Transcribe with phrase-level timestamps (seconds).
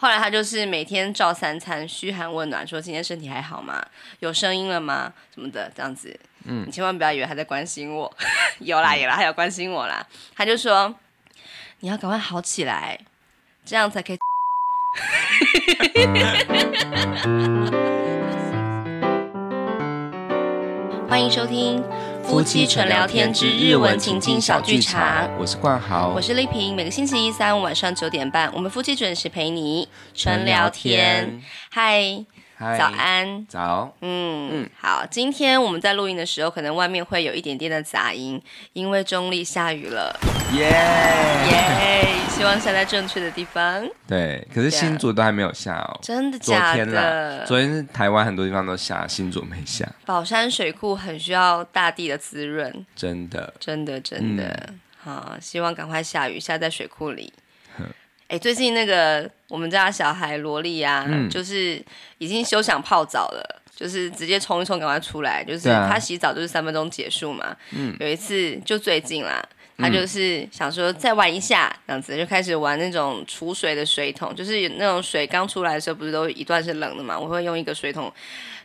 [0.00, 3.84] 后来他就是每天照三餐嘘寒问暖，说今天身体还好吗？
[4.20, 5.12] 有声音了吗？
[5.34, 6.18] 什么的这样子。
[6.44, 8.10] 嗯，你千万不要以为他在关心我，
[8.60, 10.02] 有 啦有啦，他有关心我啦。
[10.34, 10.94] 他就说
[11.80, 12.98] 你要赶快好起来，
[13.62, 14.18] 这样才可以。
[21.10, 21.84] 欢迎收听。
[22.30, 26.76] 夫妻纯聊天之日文情境小剧场，我是冠豪，我是丽萍。
[26.76, 31.42] 每个星期一、三、五晚上九点半，我们夫妻准时陪你纯聊天。
[31.72, 32.24] 嗨。
[32.60, 38.40] 早安，早，嗯嗯，好，今天我们在录音的时候，可能外面会有一点点的杂音，
[38.74, 40.14] 因为中立下雨了，
[40.52, 40.68] 耶！
[41.50, 43.82] 耶，希望下在正确的地方。
[44.06, 46.84] 对，可是新竹都还没有下哦，真的假的？
[46.84, 49.90] 昨天啦，昨天是台湾很多地方都下，新竹没下。
[50.04, 57.32] 宝山水库很需要大地的滋润，真的，真的，真的，嗯、好，希望赶快下雨，下在水库里。
[58.30, 61.82] 哎，最近那个我们家小孩萝莉啊，嗯、就是
[62.18, 67.56] 已经休想泡澡了，就是直接冲一冲赶快出来，就是他洗澡就是三分钟结束嘛。
[67.72, 69.44] 嗯、有一次就最近啦，
[69.78, 78.12] 他就是想说再玩一下，这样子就开始玩那种储水的水桶，就是那种水刚出来的时候不是都一段是冷的嘛，我会用一个水桶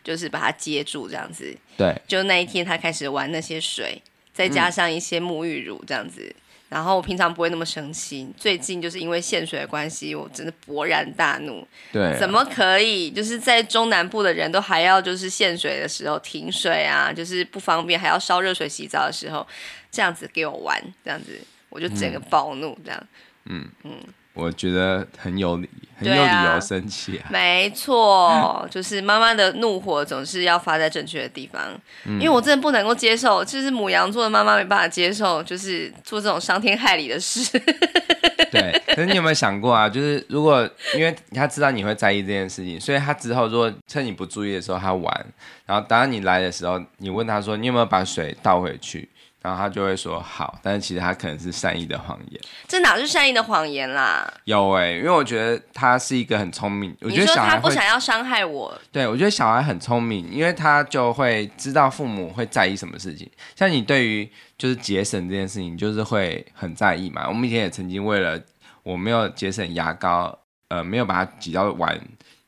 [0.04, 1.52] 就是把它接住这样子。
[1.76, 4.00] 对，就那一天他开始玩那些水，
[4.32, 6.32] 再加上一些沐浴乳这样子。
[6.68, 11.66] 然后我平常不会那么生气，最近就是因为限水的关系，我真的勃然大怒。
[11.92, 13.10] 对啊，怎么可以？
[13.10, 19.46] 就是在中南部的人都还要就是限水的时候停水啊，就是不方便，还要烧热水洗澡的时候，
[19.90, 23.06] 这样子给我玩，这样子我就整个暴怒，这样。
[23.44, 23.92] 嗯嗯。
[23.92, 27.24] 嗯我觉得很有理，很有理由生气啊。
[27.28, 31.62] 啊没错，就是妈妈的怒火总是要发在正确的地方，
[32.04, 37.58] 嗯、因为我真的不能够接受，就是母羊座的妈妈没办法接受，就是做这种伤天害理的事。
[38.52, 39.88] 对，可是你有没有想过啊？
[39.88, 45.26] 就是如果因为他知道你会在意这件事情，所以他之后如果趁你不注意的时候他玩，
[45.64, 49.08] 然后当你来的时候，你问他说你有没有把水倒回去？
[49.46, 52.40] 然后他就会说好，但是其实他可能是善意的谎言。
[52.66, 54.28] 这哪是善意的谎言啦？
[54.42, 56.92] 有哎、欸，因为我觉得他是一个很聪明。
[57.00, 58.76] 我觉得小孩不想要伤害我。
[58.90, 63.30] 对，我觉得小孩很聪明，因为他就会知道父母会在意什么事情。
[63.54, 67.28] 像你对于就是节省这件事情，就是会很在意嘛。
[67.28, 68.36] 我们以前也曾经为了
[68.82, 70.36] 我没有节省牙膏，
[70.70, 71.96] 呃，没有把它挤到碗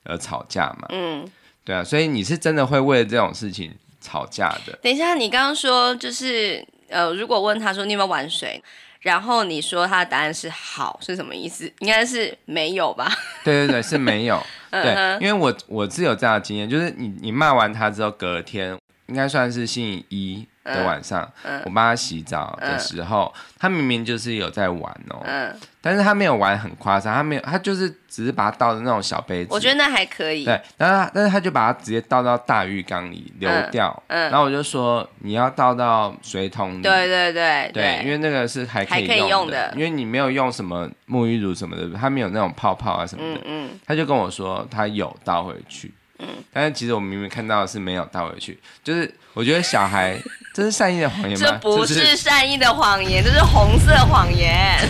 [0.03, 0.89] 而吵架嘛。
[0.89, 1.25] 嗯，
[1.63, 4.77] 对啊，所以你是真的会为了这种事情吵架的。
[4.83, 6.67] 等一下，你刚刚说就是。
[6.89, 8.63] 呃，如果问他说你有没有玩水，
[9.01, 11.71] 然后你说他的答案是好，是什么意思？
[11.79, 13.11] 应该是没有吧？
[13.45, 14.43] 对对对，是没有。
[14.71, 21.29] 对，因为我我是有这样的经验，就是你你骂完他之后，隔天应该算是星期一的晚上，
[21.65, 30.45] 我帮他洗澡的时候，嗯、他明明就是有在玩哦，嗯、但是他没有玩很夸张，他没有，他就是只是把它倒的那种小杯子，我觉得那还可以。
[30.45, 45.93] 对，但是但是他就把它直接倒到大浴缸里流掉，然后我就说你要倒到水桶里，对对对对，因为那个是还可以用的，还可以用的，因为你没有用什么沐浴乳什么的，他没有那种泡泡啊什么的，嗯，嗯，他就跟我说他有倒回去。
[46.19, 50.19] 嗯，但是其实我明明看到的是没有倒回去，就是我觉得小孩
[50.53, 51.47] 这是善意的谎言吗？
[51.47, 54.79] 这不是善意的谎言，这是红色谎言。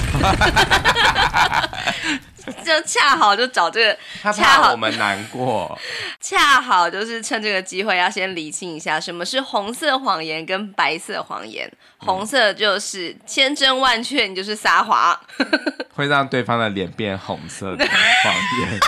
[2.65, 5.79] 就恰好就找这个，他怕我们难过。
[6.19, 11.71] 恰好就是趁这个机会要先理清一下，什么是红色谎言跟白色谎言。
[11.99, 15.19] 红色就是千真万确，你就是撒谎，
[15.95, 18.81] 会让对方的脸变红色的谎言。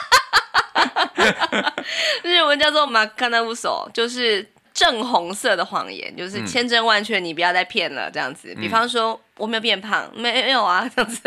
[2.23, 8.55] 日文叫做马卡那乌索，就是正红色的谎言，就是千真万确，你不要再骗了这样子。
[8.57, 11.21] 嗯、比方说我没有变胖，没有啊这样子。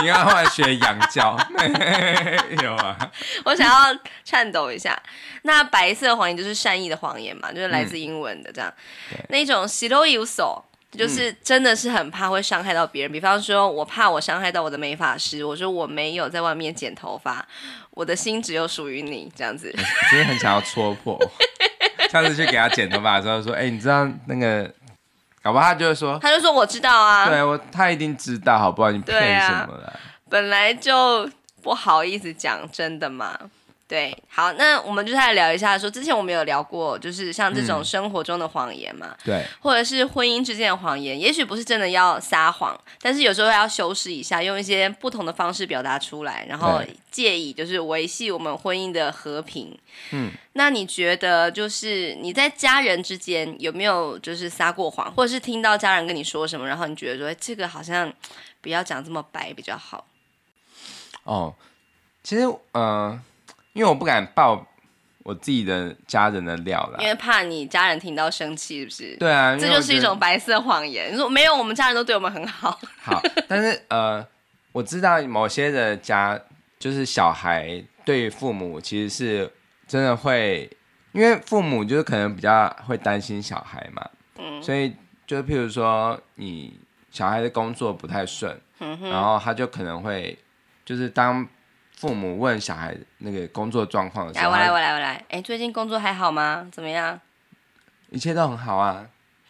[0.00, 2.96] 你要后来学羊叫，没有啊。
[3.44, 4.96] 我想要颤抖一下。
[5.42, 8.72] 那白色谎言就是善意的谎言嘛，就是来自英文的这样。
[9.10, 10.62] 嗯、那一种白い嘘
[10.92, 13.12] 就是真的是很怕会伤害到别人。
[13.12, 17.46] 比方说我怕我伤害到我的美发师，我说我没有在外面剪头发。
[17.98, 19.74] 我的心只有属于你，这样子，
[20.08, 21.18] 真的很想要戳破。
[22.08, 24.72] 下次去给他剪头发的时候，说：“哎、欸，你知道那个，
[25.42, 28.92] 搞不好他就会说，他就说我知道啊，对我，他一定知道，好不好？
[28.92, 29.98] 你骗什么了？
[30.30, 31.28] 本来就
[31.60, 33.36] 不好意思讲真的嘛。”
[33.88, 49.74] 对，好，那我们就来聊一下说，说之前我们有聊过，就是像这种生活中的谎言嘛，嗯、对，或者是婚姻之间的谎言，也许不是真的要撒谎，但是有时候要修饰一下，用一些不同的方式表达出来，然后借以就是维系我们婚姻的和平。
[50.10, 58.12] 嗯，那你觉得就是你在家人之间有没有就是撒过谎，或者是听到家人跟你说什么，然后你觉得说这个好像
[58.60, 60.04] 不要讲这么白比较好？
[61.24, 61.54] 哦。
[62.20, 62.42] 其实，
[62.72, 63.18] 呃，
[63.78, 64.66] 因为我不敢爆
[65.22, 69.16] 我自己的家人的料啦，因为怕你家人听到生气，是不是？
[69.18, 71.12] 对啊，这就是一种白色谎言。
[71.12, 72.76] 你说没有，我们家人都对我们很好。
[73.00, 74.26] 好，但是呃，
[74.72, 76.36] 我知道某些的家，
[76.76, 79.52] 就是小孩对父母其实是
[79.86, 80.68] 真的会，
[81.12, 84.04] 因为父母就是可能比较会担心小孩嘛，
[84.38, 84.92] 嗯，所以
[85.24, 86.80] 就譬如说你
[87.12, 90.36] 小孩的工作不太顺，嗯哼，然后他就可能会。
[90.84, 91.46] 就是当
[91.98, 95.08] 父母问小孩那个工作状况的时候，来，我来，我来，我来。
[95.14, 96.64] 哎、欸，最近工作还好吗？
[96.70, 97.20] 怎么样？
[98.10, 99.04] 一切都很好啊。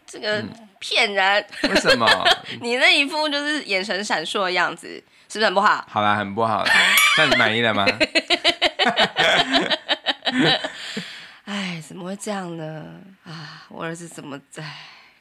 [0.07, 0.43] 这个
[0.79, 1.45] 骗人。
[1.63, 2.09] 嗯、为什么？
[2.63, 4.89] 你那一副就是眼神闪烁的样子，
[5.29, 5.85] 是不是很不好？
[5.91, 6.73] 好啦，很不好啦。
[7.19, 7.85] 那你满意了吗？
[11.45, 12.87] 哎，怎么会这样呢？
[13.25, 14.65] 啊，我儿子怎么在？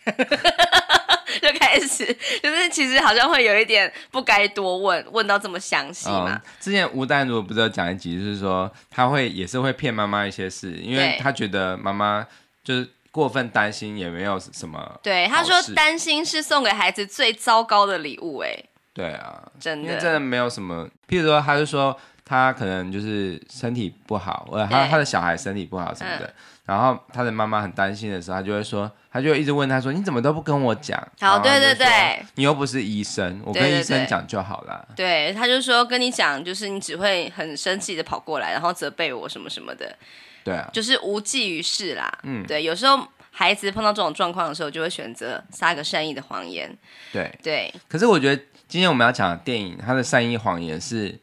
[1.42, 2.06] 就开始，
[2.42, 6.42] 就是其实好像会有一点不该多问，问到这么详细嘛、嗯。
[6.60, 12.26] 之前吴丹如不是有讲一集，就是说他会也是会骗妈妈一些事，因为他觉得妈妈
[12.64, 15.00] 就是过分担心，也没有什么。
[15.04, 18.58] 对，他说担心是送给孩子最糟糕的礼物，哎。
[18.94, 20.88] 对啊，真的，因为真的没有什么。
[21.08, 21.96] 譬如说，他就说
[22.26, 26.26] 他可能就是身体不好，或者他他的小孩身体不好什么的。
[26.26, 26.34] 嗯
[26.68, 34.88] 然后他的妈妈很担心的时候，他就会说，他就一直问他说：“你怎么都不跟我讲？”好，对对对，你又不是医生，我跟医生讲就好了。
[34.96, 39.98] 对，他就说跟你讲，就是你只会很生气的跑过来，然后责备我什么什么的。
[40.44, 42.16] 对啊，就是无济于事啦。
[42.22, 46.70] 嗯，对，有时候孩子碰到这种状况的时候，就会选择撒个善意的谎言。
[47.12, 47.74] 对对。
[47.88, 51.20] 可是我觉得今天我们要讲的电影，它的善意谎言是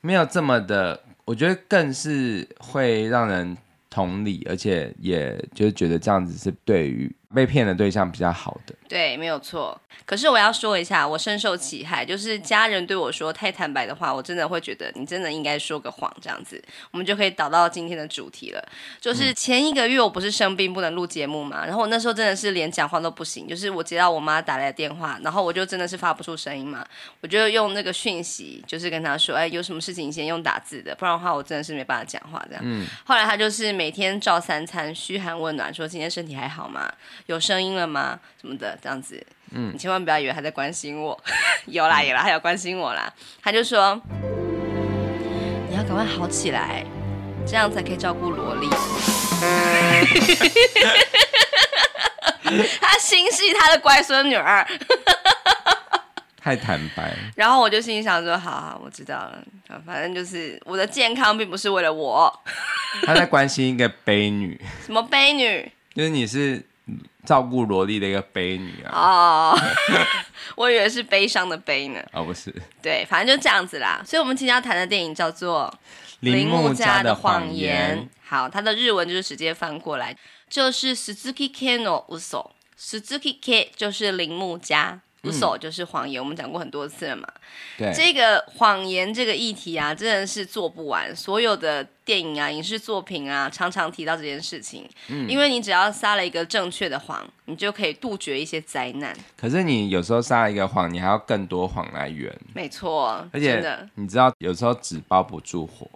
[0.00, 3.56] 没有这么的，我觉得更是会让人。
[3.92, 8.74] 同理，而且也就是觉得这样子是对于被骗的对象比较好的。
[8.88, 9.80] 对，没有错。
[10.04, 16.60] 可是我要说一下，我深受其害，就是家人对我说太坦白的话，我真的会觉得你真的应该说个谎，这样子，
[16.90, 18.68] 我们就可以导到今天的主题了。
[19.00, 26.84] 就是前一个月我不是生病不能录节目嘛，然后我那时候真的是连讲话都不行，就是我接到我妈打来的电话，然后我就真的是发不出声音嘛，
[27.20, 32.62] 我就用那个讯息，就是跟她说，哎，有什么事情先用打字的，不然的话我真的是没办法讲话这样。
[32.64, 32.86] 嗯。
[33.04, 36.92] 后来她就是每天照三餐嘘寒问暖，说今天身体还好吗？
[37.30, 38.18] 有声音了吗？
[38.40, 39.24] 什么的这样子。
[39.52, 41.16] 嗯，你千万不要以为他在关心我，
[41.66, 43.12] 有啦有啦，他有关心我啦。
[43.40, 44.00] 他就说，
[45.68, 46.84] 你要赶快好起来，
[47.46, 48.68] 这样才可以照顾萝莉。
[52.80, 54.66] 他心系他的乖孙女儿，
[56.36, 57.14] 太坦白。
[57.36, 59.40] 然后我就心里想说，好好，我知道了，
[59.86, 62.42] 反正就是我的健康并不是为了我。
[63.06, 65.70] 他在关心一个悲女，什么悲女？
[65.94, 66.64] 就是你是。
[67.24, 69.50] 照顾萝莉的一个悲女啊！
[69.52, 69.58] 哦，
[70.56, 72.00] 我以为是悲伤的悲呢。
[72.12, 72.54] 哦，不是。
[72.82, 74.02] 对，反正就这样子啦。
[74.04, 75.72] 所以，我们今天要谈的电影叫做
[76.20, 77.98] 《铃木家的谎言》。
[78.26, 80.16] 好，它的日文就是直接翻过来，
[80.48, 82.50] 就是 Suzuki Ken no Uso。
[82.78, 85.00] Suzuki Ken 就是铃木家。
[85.22, 87.28] 无所就是谎言，嗯、我们讲过很多次了嘛。
[87.76, 91.14] 对，这个谎言这个议题啊，真的是做不完。
[91.14, 94.88] 所有的电影啊、影视作品啊，常常提到这件事情。
[95.08, 99.16] 嗯，因为你只要撒了一个正确的谎，你就可以杜绝一些灾难。
[99.36, 102.34] 可是你有时候撒了一个谎，你还要更多谎来圆。
[102.54, 103.56] 没错，而且
[103.94, 105.88] 你知道，有时候纸包不住火。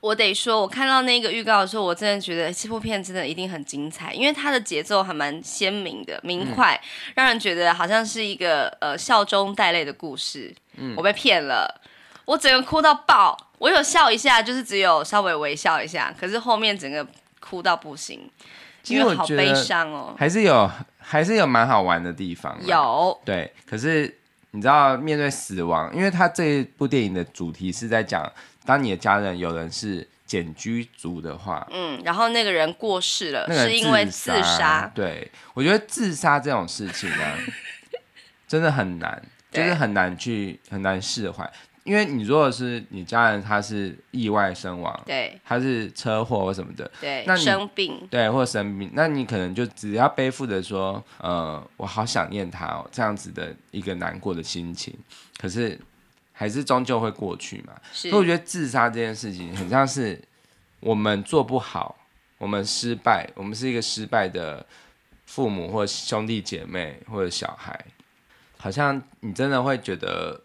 [0.00, 10.54] 我得说，我看到那个预告的时候，我真的觉得这部片真的一定很精彩，因为它的节奏还蛮鲜明的、明快，嗯、让人觉得好像是一个呃笑中带泪的故事。
[10.76, 11.80] 嗯，我被骗了，
[12.24, 13.36] 我整个哭到爆。
[13.58, 17.06] 我有笑一下，就是只有稍微微笑一下，可是后面整个
[17.40, 18.30] 哭到不行，
[18.86, 20.14] 因为好悲伤哦。
[20.18, 22.58] 还是有，还是有蛮好玩的地方。
[22.64, 24.18] 有对，可是
[24.52, 28.30] 你知道，面对死亡，因为他这部电影的主题是在讲。
[28.66, 34.92] 当你的家人有人是简居族的话，嗯，然后那个人过世了，是因为自杀。
[34.94, 37.24] 对，我觉得自杀这种事情呢，
[38.46, 41.50] 真的很难，就是很难去很难释怀。
[41.88, 54.94] 因为你如果是你家人他是意外身亡，对，他是车祸或什么的，对，那生病，对，或生病，那你可能就只要背负着说，呃，我好想念他哦，这样子的一个难过的心情，
[55.38, 55.80] 可是。
[56.40, 60.22] 还是终究会过去嘛，所以我觉得自杀这件事情很像是
[60.78, 61.98] 我们做不好，
[62.38, 64.64] 我们失败，我们是一个失败的
[65.26, 67.84] 父母或兄弟姐妹或者小孩，
[68.56, 70.40] 好像你真的会觉得，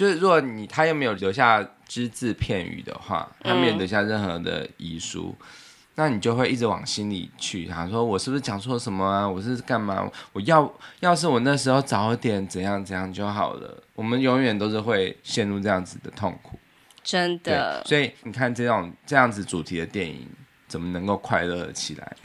[0.00, 5.36] 就是如果你他又没有留下只字片语的话，他没有留下任何的遗书。
[5.96, 9.28] 那你就会一直往心里去，他说我是不是讲错什么啊？
[9.28, 10.10] 我是干嘛？
[10.32, 13.76] 我要要是我那时候早点怎样怎样就好了。
[13.94, 16.58] 我们永远都是会陷入这样子的痛苦。
[17.02, 17.84] 真的。
[17.84, 20.26] 所以你看这种这样子主题的电影，
[20.66, 22.16] 怎么能够快乐起来？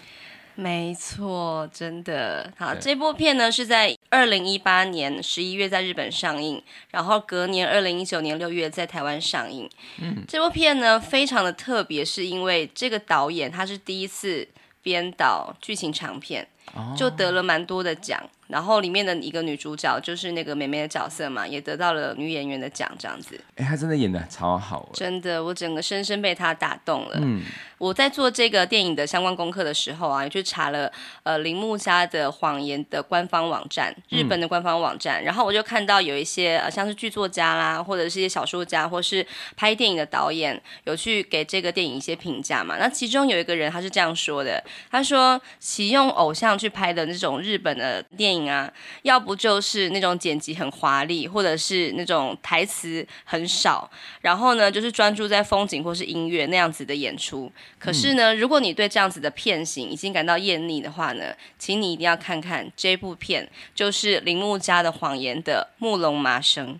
[0.56, 2.74] 没错，真的好。
[2.76, 9.70] 这部片呢是在二零一八年十一月在日本上映，然后隔年二零一九年六月在台湾上映。
[10.00, 14.48] 嗯，这部片呢非常的特别，是因为这个导演他是第一次
[14.82, 18.22] 编导剧情长片，哦、就得了蛮多的奖。
[18.48, 23.40] 然后里面的一个女主角就是那个美美的角色嘛，也得到了女演员的奖，这样子。
[23.56, 27.18] 哎，她真的演的超好，真的，我整个深深被她打动了。
[27.22, 27.42] 嗯，
[27.80, 30.92] 我在做这个电影的相关功课的时候啊，也去查了
[31.24, 39.26] 呃铃木家的谎言的官方网站，日本的官方网站，嗯、然后我就看到有一些呃像是剧作家啦，或者是一些小说家，或是
[39.56, 42.78] 拍电影的导演，有去给这个电影一些评价嘛。
[42.78, 48.35] 那其中有一个人他是这样说的，他说启用偶像去拍的那种日本的电影。
[48.44, 48.72] 啊，
[49.04, 53.90] 要不就是那种剪辑很华丽，或者是那种台词很少，
[54.22, 57.52] 然后呢，就是专注在风景或是音乐那样子的演出。
[57.80, 66.80] 可是呢，嗯、如果你对这样子的片型已经感到厌腻的话呢，请你一定要看看这部片，就是铃木家的谎言的木龙麻生。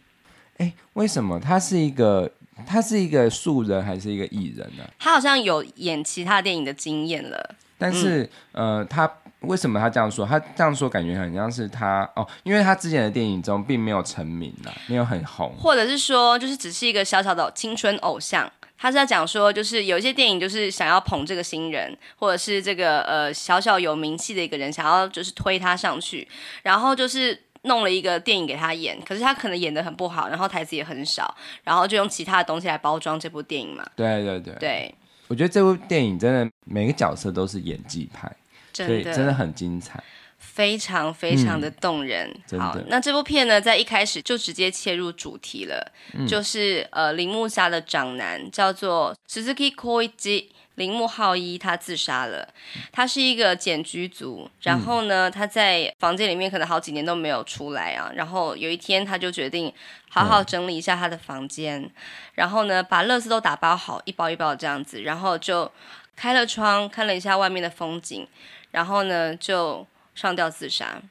[0.58, 2.32] 哎，为什么他是一个
[2.66, 4.84] 他是一个素人还是一个艺人呢？
[5.00, 9.12] 他好像有演其他电影的经验了，但是、嗯、呃，他。
[9.48, 10.26] 为什么他这样说？
[10.26, 18.52] 他这样说感觉很像是他哦，因为他之前的电影中并没有成名啊，没有很红，或者是说就是只是一个小小的青春偶像。
[18.78, 26.28] 他是在讲说，就是有一些电影就是想要捧这个新人，或者是这个呃小小有名气的一个人，想要就是推他上去，
[26.62, 31.34] 然后就是弄了一个电影给他演，可是他可能演的很不好，然后台词也很少，
[31.64, 33.86] 然后就用其他的东西来包装这部电影嘛。
[33.96, 34.96] 对对对，对，
[35.30, 38.30] 我觉得这部电影真的每个角色都是演技派。
[38.76, 40.04] 对，真的很精彩，
[40.38, 42.30] 非常非常的动人。
[42.52, 52.50] 嗯、好，那这部片呢，在一开始就直接切入主题了，嗯、就是呃，铃木家的长男叫做 Suzuki Koichi，铃木浩一，他自杀了。
[52.92, 58.12] 他是一个茧居族，然后呢，他在房间里面可能好几年都没有出来啊。
[58.14, 59.72] 然后有一天，他就决定
[60.10, 61.92] 好好整理一下他的房间，嗯、
[62.34, 65.72] 然后呢，把乐圾都打包好，一包一包这样子，然后就
[66.16, 68.28] 开了窗，看了一下外面的风景。
[68.76, 71.02] 然后呢，就上吊自杀。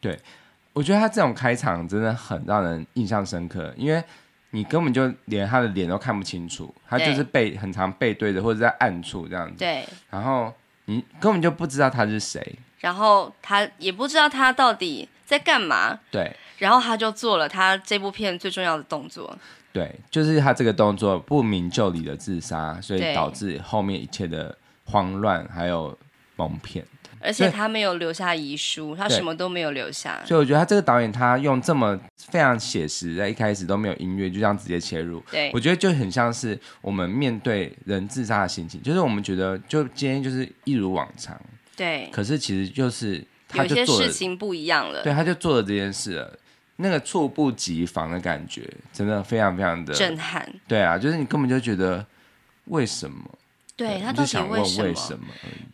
[0.00, 0.16] 对，
[0.72, 4.00] 我觉得他这种开场真的很让人印象深刻，因为
[4.50, 9.56] 你根本就连他的脸都看不清楚，他就是背很常背对着或者在暗处这样子。
[9.58, 9.84] 对。
[10.08, 15.98] 然后你根本就不知道他是谁，然后他也不知道他到底在干嘛。
[16.12, 16.32] 对。
[16.58, 19.36] 然后他就做了他这部片最重要的动作。
[19.72, 25.98] 对，就是他这个动作不明就里的自杀，所以导致后面一切的慌乱还有
[26.36, 26.84] 蒙骗。
[27.22, 30.20] 而且他没有留下遗书，他什么都没有留下。
[30.24, 35.22] 所以我觉得他这个导演，他用这么非常写实，在一开始都没有音乐，就这样直接切入。
[35.30, 41.38] 对，我觉得就很像是我们面对人自杀的心情，就是我们觉得就今天就是一如往常。
[41.76, 42.08] 对。
[42.10, 45.02] 可是其实就是他就有些事情不一样了。
[45.02, 46.38] 对，他就做了这件事了，
[46.76, 48.62] 那个猝不及防的感觉，
[48.92, 50.48] 真的非常非常的震撼。
[50.66, 52.06] 对啊，就是你根本就觉得
[52.64, 53.22] 为什么？
[53.76, 54.88] 对，对他到底为什么？
[54.88, 55.26] 为什么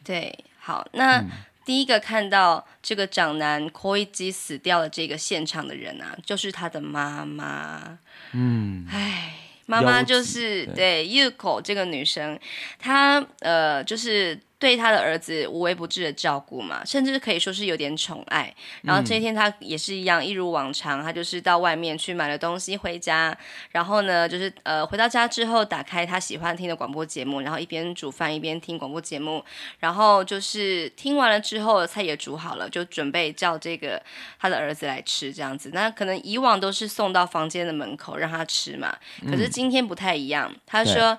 [0.03, 0.37] 对。
[0.67, 1.31] 好，那、嗯、
[1.65, 8.01] 第一个看到这个长男 Koichi 死掉了这个现场的人啊，就是他的妈妈。
[8.33, 9.35] 嗯，唉，
[9.67, 12.37] 妈妈就是对 Yuko 这个女生，
[12.81, 14.41] 她呃就是。
[14.59, 18.55] 对他的儿子无微不至的照顾嘛，甚至可以说是有点宠爱。
[18.83, 23.37] 然后这一天他也是一样，一如往常，他就是到外面去买了东西回家。
[23.73, 29.45] 然后呢，就是呃回到家之后，打开他喜欢听的广播节目，然后一边煮饭一边听广播节目。
[29.81, 34.03] 然后就是听完了之后，菜也煮好了，就准备叫这个
[34.41, 35.71] 他的儿子来吃这样子。
[35.75, 38.97] 那可能以往都是送到房间的门口让他吃嘛，
[39.29, 40.51] 可是今天不太一样。
[40.65, 41.19] 他说：“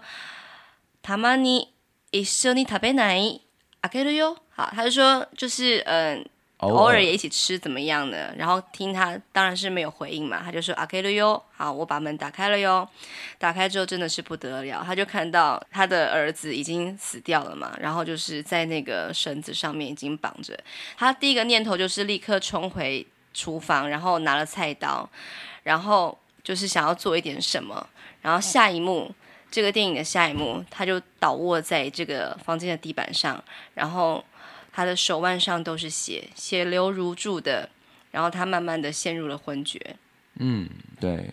[1.03, 1.69] 他妈你。”
[2.10, 3.40] 一绪に食べない？
[3.80, 4.36] 开けるよ。
[4.50, 6.24] 好，他就说就是嗯，
[6.58, 8.32] 偶尔也一起吃怎么样呢？
[8.36, 11.42] 然后听他当然是没有回应嘛，他就说开けるよ。
[11.56, 12.88] 好，我把门打开了哟。
[13.38, 20.56] 打开之后真的是不得了，他就看到他的儿子已经死掉了嘛，然后就是在那个绳子上面已经绑着。
[20.96, 25.08] 他第一个念头就是立刻冲回厨房，然后拿了菜刀，
[25.62, 27.88] 然后就是想要做一点什么。
[28.20, 29.12] 然后下一幕。
[29.49, 34.23] 这个电影的下一幕，他就倒卧在这个房间的地板上，然后
[34.71, 37.69] 他的手腕上都是血，血流如注的，
[38.11, 39.95] 然后他慢慢的陷入了昏厥。
[40.39, 41.31] 嗯，对，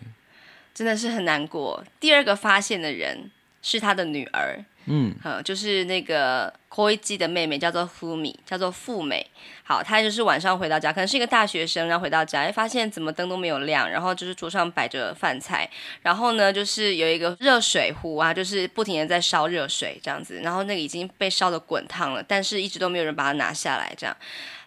[0.73, 1.83] 真的是很难过。
[1.99, 3.29] 第二个发现的人
[3.61, 9.25] 是他的女儿，嗯，呃，就是那个 Koichi 的妹妹叫做 Fumi，叫做富美。
[9.63, 15.67] 好，她就是晚上回到家，可能是一个大学生，然后回到家，哎，发现怎么灯都没有亮，然后就是桌上摆着饭菜，
[16.03, 24.15] 然后呢，就是有一个热水壶啊，就是不停的在烧热水这样子，然后那个已经被烧的滚烫了，但是一直都没有人把它拿下来，这样，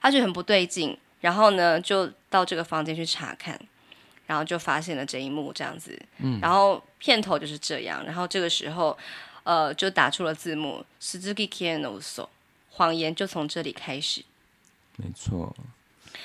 [0.00, 3.56] 她觉得很不对劲，然后呢，就到这个房间去查看，
[4.26, 8.98] 然后就发现了这一幕这样子，嗯，然后片头就是这样，然后这个时候，
[9.48, 12.28] 呃，就打出了字幕，Suzuki Kienoso，
[12.68, 14.22] 谎言就从这里开始。
[14.96, 15.56] 没错，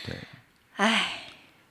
[0.05, 0.13] 对，
[0.75, 1.21] 唉，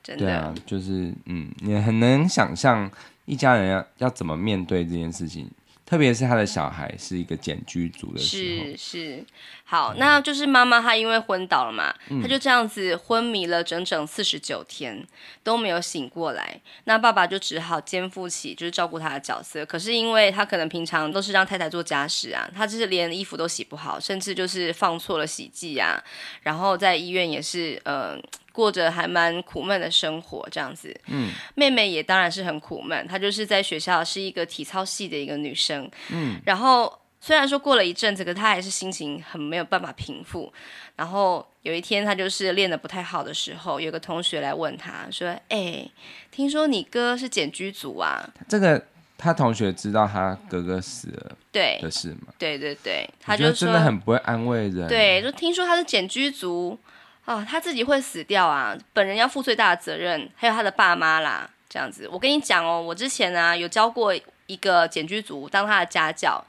[0.03, 2.91] 真的，对啊，就是嗯，你很能想象
[3.27, 5.51] 一家人要要怎么面对这件事情。
[5.85, 9.25] 特别是他的小孩是一个简居族的时候，是是，
[9.73, 15.03] 好，那就是妈妈她因为昏倒了嘛，她、嗯、就这样子昏迷了整整四十九天
[15.43, 25.99] 都没有醒过来，那爸爸就只好肩负起就是照顾她的角色，可是因为他可能平常都是让太太做家事啊，他就是连衣服都洗不好，甚至就是放错了洗剂啊，
[26.43, 28.21] 然后在医院也是呃。
[28.53, 30.95] 过着还蛮苦闷的生活，这样子。
[31.07, 35.91] 嗯，妹妹也当然是很苦闷，她就是在学校是一个体操系的一个女生。
[36.11, 40.53] 嗯，然后虽然说过了一阵子，可他还是心情很没有办法平复。
[40.97, 45.93] 然后有一天，他就是练得不太好的时候，有个同学来问他说：“哎、欸，
[46.33, 48.85] 听说你哥是茧居族啊？”这个
[49.17, 52.35] 他同学知道他哥哥死了对的事吗？
[52.37, 54.89] 对对对，他就说真的很不会安慰人。
[54.89, 56.77] 对，就听说他是茧居族。
[57.25, 58.77] 啊，他自己会死掉啊！
[58.93, 62.09] 本人要负最大的责任，还有他的爸妈啦，这样子。
[62.11, 64.13] 我跟你讲哦，我之前啊有教过
[64.47, 66.45] 一个茧居族当他的家教，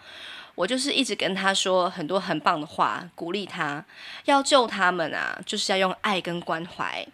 [0.55, 3.85] 我就是一直跟他说很多很棒的话，鼓励他
[4.25, 7.07] 要救他们啊，就是要用爱跟关怀。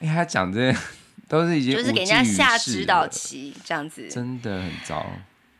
[0.00, 0.78] 哎，他讲这些
[1.28, 5.06] 都是已经就是给人家下指导棋这样子，真的很糟。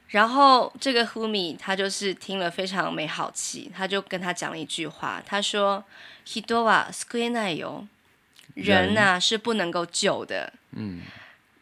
[0.09, 5.85] 然后这个 Fumi 他就是听了非常没好气，他就跟他讲了一句话，他说。
[6.33, 7.89] 人は救えないよ，
[8.55, 10.53] 人呐、啊、是不能够救的。
[10.73, 11.01] 嗯，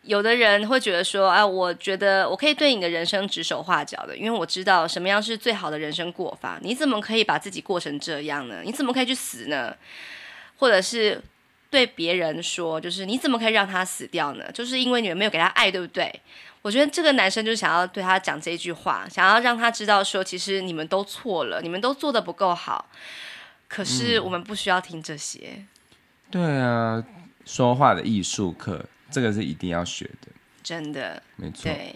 [0.03, 6.59] 有的人会觉得说，啊，我觉得我可以对你的人生指手画脚的，因为我知道什么样是最好的人生过法。
[6.61, 8.61] 你怎么可以把自己过成这样呢？
[8.63, 9.75] 你怎么可以去死呢？
[10.57, 11.21] 或者是
[11.69, 14.51] 对别人说，就是你怎么可以让他死掉呢？
[14.51, 16.13] 就是因为你们没有给他爱，对不对？
[16.61, 22.89] 我觉得这个男生就是想要对他讲这句话，想要让他知道说，其实你们都错了，你们都做的不够好。
[23.67, 25.49] 可是我们不需要听这些。
[25.55, 25.67] 嗯、
[26.29, 27.03] 对啊，
[27.45, 30.31] 说话的艺术课，这个是一定要学的。
[30.63, 31.71] 真的，没错。
[31.71, 31.95] 对，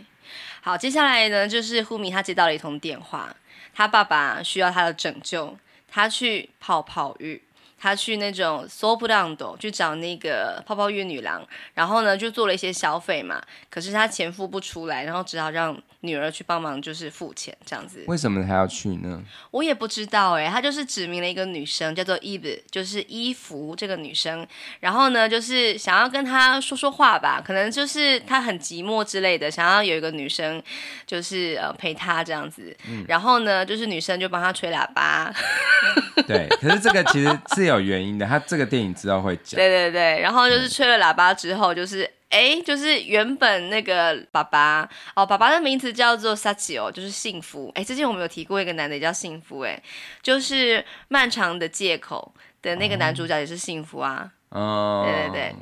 [0.62, 3.36] 好，接下来呢，就是 Fumi 他接到了一通电话，
[3.73, 5.58] 他爸爸需要他的拯救，
[5.89, 7.41] 他去泡泡浴。
[7.80, 18.03] 他去那种 Soapland 去找那个泡泡浴女郎，然后呢就做了一些消费嘛，可是他钱付不出来，然后只好让女儿去帮忙，就是付钱这样子。
[18.07, 19.23] 为什么他要去呢？
[19.51, 24.47] 我也不知道哎，他就是指明了一个女生叫做 Eve，就是伊芙这个女生，
[24.79, 30.62] 然后呢就是想要跟她说说话吧，可能就是她很寂寞之类的，想要有一个女生
[31.05, 35.33] 就是呃陪她这样子，嗯、然后呢就是女生就帮他吹喇叭。
[36.27, 39.55] 对，可是这个其实是有原因的，他这个电影知道会讲。
[39.57, 47.71] 对对对，然后就是吹了喇叭之后，就是哎、嗯，就是原本那个爸爸哦，爸爸的名字叫做 Sachio，就是幸福。
[47.75, 49.81] 哎，之前我们有提过一个男的也叫幸福，哎，
[50.21, 54.31] 就是漫长的借口的那个男主角也是幸福啊。
[54.49, 55.55] 哦，对对对，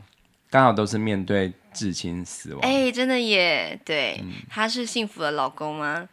[0.50, 2.62] 刚好都是面对至亲死亡。
[2.62, 6.08] 哎，真的耶，对，嗯、他是幸福的老公吗？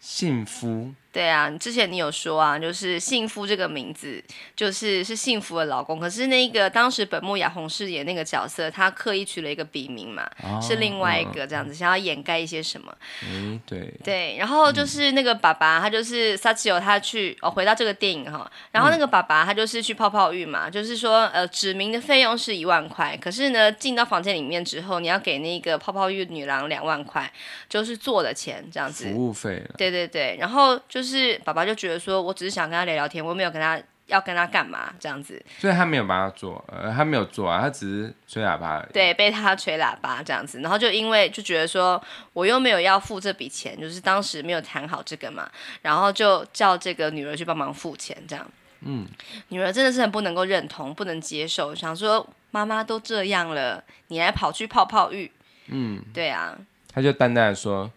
[0.00, 0.92] 幸福。
[1.16, 4.22] 对啊，之前你有说啊，就是幸福这个名字，
[4.54, 5.98] 就是是幸福的老公。
[5.98, 12.94] 可是那个当时本木雅弘饰演那个角色，他刻意取了一个笔名嘛，哦、是另外一个这样子，嗯、想要掩盖一些什么。
[13.26, 13.94] 嗯，对。
[14.04, 27.32] 对，然后就是那个爸爸，他就是 Sachio 他去哦，回到这个电影哈，然后那个爸爸他就是去泡泡浴嘛，嗯、就是说呃，指明的费用是一万块，可是呢，进到房间里面之后，你要给那个泡泡浴女郎两万块，
[27.70, 29.10] 就是做的钱这样子。
[29.10, 29.62] 服务费。
[29.78, 31.05] 对对对，然后就是。
[31.06, 38.92] 就是爸爸就觉得说，我只是想跟他聊聊天，我没有跟他要跟他干嘛这样子，所以他没有帮他做，呃，他没有做啊，他只是吹喇叭而已。
[38.92, 45.48] 对，被他吹喇叭这样子，然后就因为就觉得说，我又没有要付这笔钱，就是当时没有谈好这个嘛，
[45.82, 48.44] 然后就叫这个女儿去帮忙付钱这样。
[48.80, 49.06] 嗯，
[49.50, 55.30] 女儿真的是很不能够认同，不能接受，想说妈妈都这样了，你还跑去泡泡浴？
[55.68, 56.58] 嗯，对啊，
[56.92, 57.88] 他就淡淡的说，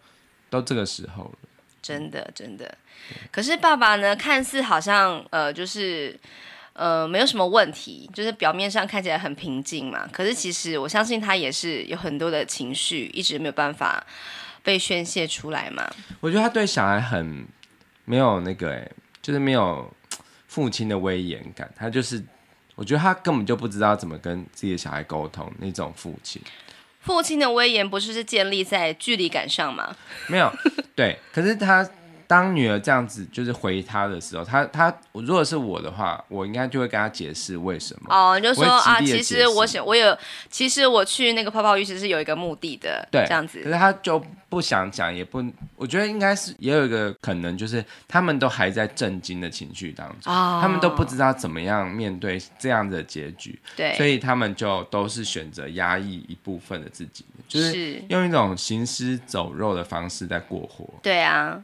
[0.52, 1.32] 都这个时候了。
[1.82, 2.78] 真的，真的。
[3.32, 6.20] 可是爸爸呢，看似好像呃，就是
[6.74, 10.08] 呃，没有什么问题，就是表面上看起来很平静嘛。
[10.14, 14.06] 可是其实我相信他也是有很多的情绪，一直没有办法
[14.64, 15.90] 被宣泄出来嘛。
[16.22, 17.46] 我觉得他对小孩很
[18.06, 18.90] 没有那个
[19.22, 19.94] 就是没有
[20.48, 21.70] 父亲的威严感。
[21.76, 22.24] 他就是，
[22.76, 26.42] 我觉得他根本就不知道怎么跟自己的小孩沟通那种父亲。
[27.02, 29.94] 父亲的威严不是是建立在距离感上吗？
[30.28, 30.50] 没有，
[30.96, 31.86] 对，可是他。
[32.30, 38.16] 当女儿这样子就是回他的时候，他他如果是我的话，我应该就会跟他解释为什么。
[38.16, 40.16] 哦，你就说啊，其实我想，我有，
[40.48, 43.60] 其实我去那个泡泡浴室是有一个目的的，对，这样子。
[43.64, 45.44] 可是他就不想讲，也不，
[45.76, 60.88] 我觉得应该是也有一个可能，就是他们都还在震惊的情绪当中，哦，他们都不知道怎么样面对这样的结局，对，所以他们就都是选择压抑一部分的自己，就是用一种行尸走肉的方式在过活。
[61.02, 61.60] 对啊。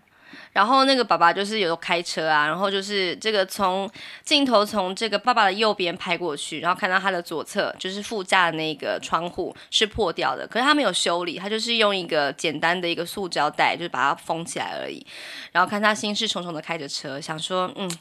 [0.55, 3.91] 然后那个爸爸就是有开车啊，然后就是这个从
[4.23, 15.05] 镜头从这个爸爸的右边拍过去，然后看到他的左侧就是副驾的那个窗户是破掉的，可是他没有修理，他就是用一个简单的一个塑胶袋，就是把它封起来而已。
[15.51, 17.91] 然后看他心事重重的开着车，想说，嗯，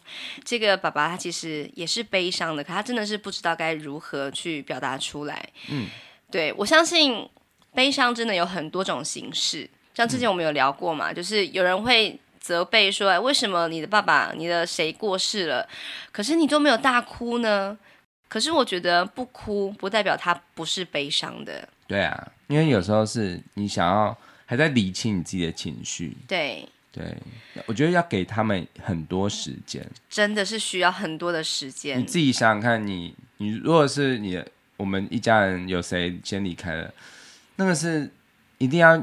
[0.45, 5.45] 这个爸爸他其实也是悲伤的，可他真的是不知道该如何去表达出来。
[5.71, 5.89] 嗯，
[6.31, 7.29] 对，我相信
[7.75, 12.17] 悲伤真的有很多种形式，像之前我们有聊过嘛，就是有人会。
[12.45, 15.67] 责备说：“哎，为什么你的爸爸、你的谁过世了，
[16.13, 17.79] 可是你都没有大哭呢？
[18.29, 21.67] 可是我觉得不哭不代表他不是悲伤的。
[21.87, 26.15] 对啊，因为有时候是你想要还在理清你自己的情绪。
[26.29, 27.17] 对对，
[27.65, 31.99] 我觉得要给他们很多时间，真的是需要很多的时间。
[31.99, 34.39] 你自己想想看你，你你如果是你，
[34.77, 36.93] 我们一家人有谁先离开了，
[37.57, 38.11] 那个是。”
[38.59, 38.97] 一定要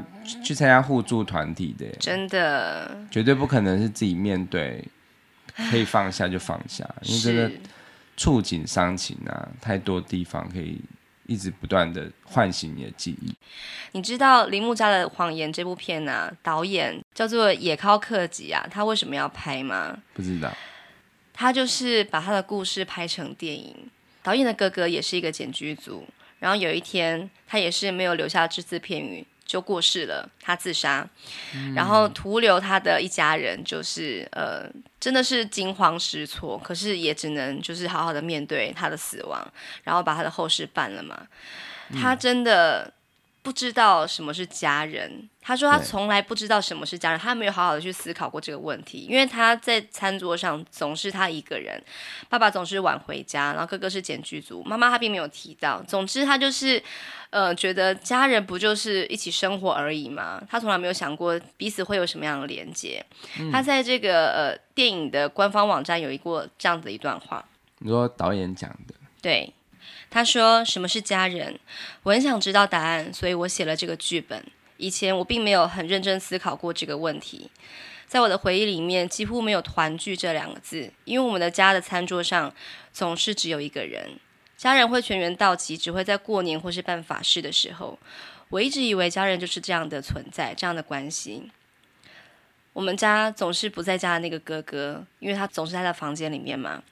[0.44, 4.82] 去参加互助团体的，真的，绝对不可能是自己面对，
[5.70, 7.50] 可以放下就放下，因为真的
[8.16, 10.80] 触景伤情啊，太多地方可以
[11.26, 13.34] 一直不断的唤醒你的记忆。
[13.92, 19.98] 你知道《铃木家的谎言》这部片啊，导演叫做野尻克己啊，他为什么要拍吗？
[20.14, 20.50] 不知道，
[21.32, 23.76] 他就是把他的故事拍成电影。
[24.22, 26.06] 导演的哥哥也是一个茧居族，
[26.38, 29.26] 然后有一天他也是没有留下只字片语。
[29.52, 31.06] 就过世了，他自杀，
[31.54, 34.66] 嗯，然后徒留他的一家人，就是呃，
[34.98, 39.46] 真的是惊慌失措，可是也只能就是好好的面对他的死亡，
[39.84, 41.26] 然后把他的后事办了嘛。
[41.90, 42.90] 嗯，他真的。
[43.42, 51.82] 不知道什么是家人，他说他从来不知道什么是家人，他没有好好的去思考过这个问题，因为他在餐桌上总是他一个人，
[52.28, 56.80] 爸爸总是晚回家，然后哥哥是茧居族，妈妈他并没有提到，总之他就是，
[57.30, 60.40] 呃，觉得家人不就是一起生活而已吗？
[60.48, 63.04] 他从来没有想过彼此会有什么样的连接。
[63.40, 63.50] 嗯。
[63.50, 67.44] 他在这个呃电影的官方网站有一过这样子的一段话，
[67.80, 69.52] 你说导演讲的，对。
[70.14, 71.58] 他说：“什么是家人？
[72.02, 74.44] 我很想知道答案，所以我写了这个剧本。
[74.76, 77.50] 以前我并没有很认真思考过这个问题，
[78.06, 82.52] 在我的回忆里面几乎没有‘团聚’这两个字，因为我们的家的餐桌上
[82.92, 84.10] 总是只有一个人。
[84.54, 87.98] 家人会全员到齐，只会在过年或是办法事的时候。
[88.50, 91.50] 我一直以为家人就是这样的存在，这样的关系。
[92.74, 96.82] 我们家总是不在家的那个哥哥，因为他总是在他房间里面嘛。”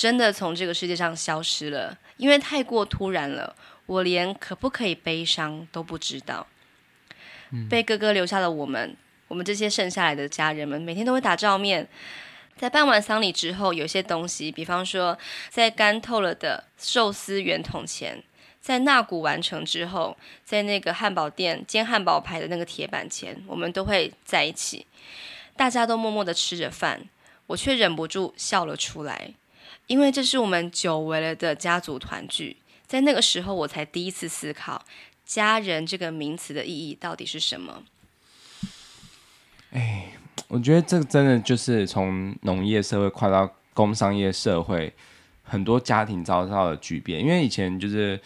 [0.00, 6.46] 真的从这个世界上消失了，因为太过突然了，我连可不可以悲伤都不知道。
[7.50, 7.68] 嗯。
[7.68, 8.96] 被哥哥留下了我们，
[9.28, 11.86] 我们这些剩下来的家人们，每天都会打照面。
[12.56, 15.18] 在办完丧礼之后，有些东西，比方说
[15.50, 18.22] 在干透了的寿司圆筒前，
[18.58, 24.86] 在纳骨完成之后，在那个汉堡店煎汉堡排的那个铁板前，我们都会在一起，
[25.54, 27.02] 大家都默默的吃着饭，
[27.48, 29.34] 我却忍不住笑了出来。
[29.90, 34.86] 因为这是我们久违了的家族团聚，在那个时候，我才第一次思考
[35.26, 37.82] “家人”这个名词的意义到底是什么。
[39.72, 40.12] 哎，
[40.46, 44.92] 我觉得这个真的就是从农业社会跨到工商业社会，
[45.42, 47.20] 很多家庭遭到了巨变。
[47.20, 48.20] 因为以前就是，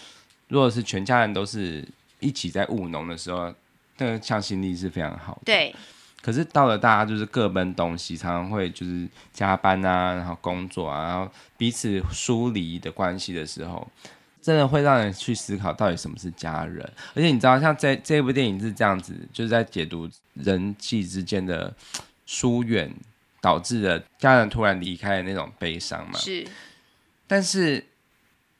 [0.48, 1.82] 如果是全家人都是
[2.20, 3.50] 一起在务农的时候，
[3.96, 5.40] 那个向心力是非常好的。
[5.46, 5.74] 对。
[6.24, 13.86] 可是到了大家就是各奔东西，常常会就是加班啊，然后工作啊，然后彼此疏离的关系的时候，
[14.40, 16.82] 真的会让人去思考到底什么是家人。
[17.14, 21.70] 而且你知道，像这这部电影是这样子，就是在解读人际之间的
[22.24, 22.90] 疏远
[23.42, 26.18] 导致的家人突然离开的那种悲伤嘛。
[26.18, 26.46] 是。
[27.26, 27.84] 但是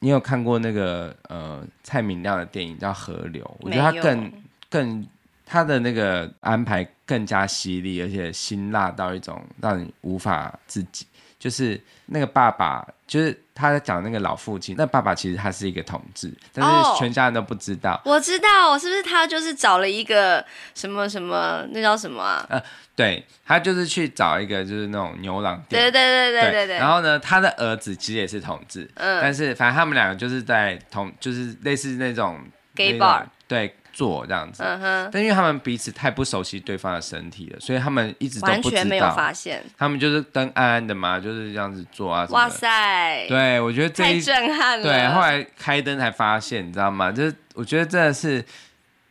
[0.00, 3.42] 你有看过那个呃蔡明亮的电影叫《河流》？
[3.60, 4.30] 我觉得他更
[4.68, 5.08] 更。
[5.46, 11.06] 他的那个安排更加犀利，而且辛辣到一种让你无法自己，
[11.38, 18.00] 就是那个爸爸，就是他在讲那个老父亲，那爸爸其实他是一个同志，但是全家人都不知道。
[18.04, 22.46] Oh, 我知道，是不是他就是找了一个什么什么，那叫什么啊？
[22.48, 22.62] 呃，
[22.96, 25.82] 对，他就是去找一个就是那种牛郎店。
[25.82, 26.76] 对对对对对对，对。
[26.78, 32.40] 然后呢，他的儿子其实也是同志，嗯，但是反正他们两个就是在同，就是类似那种
[32.74, 33.76] gay bar，对。
[33.94, 39.64] 做这样子，嗯哼，但因为他们彼此太不熟悉对方的身体了，所以他们一直都不知道，完全没有发现。
[39.78, 42.26] 他们就是灯暗暗的嘛，就是这样子做啊。
[42.30, 43.26] 哇塞！
[43.28, 44.82] 对，我觉得这一太震撼了。
[44.82, 47.12] 对，后来开灯才发现，你知道吗？
[47.12, 48.44] 就是我觉得真的是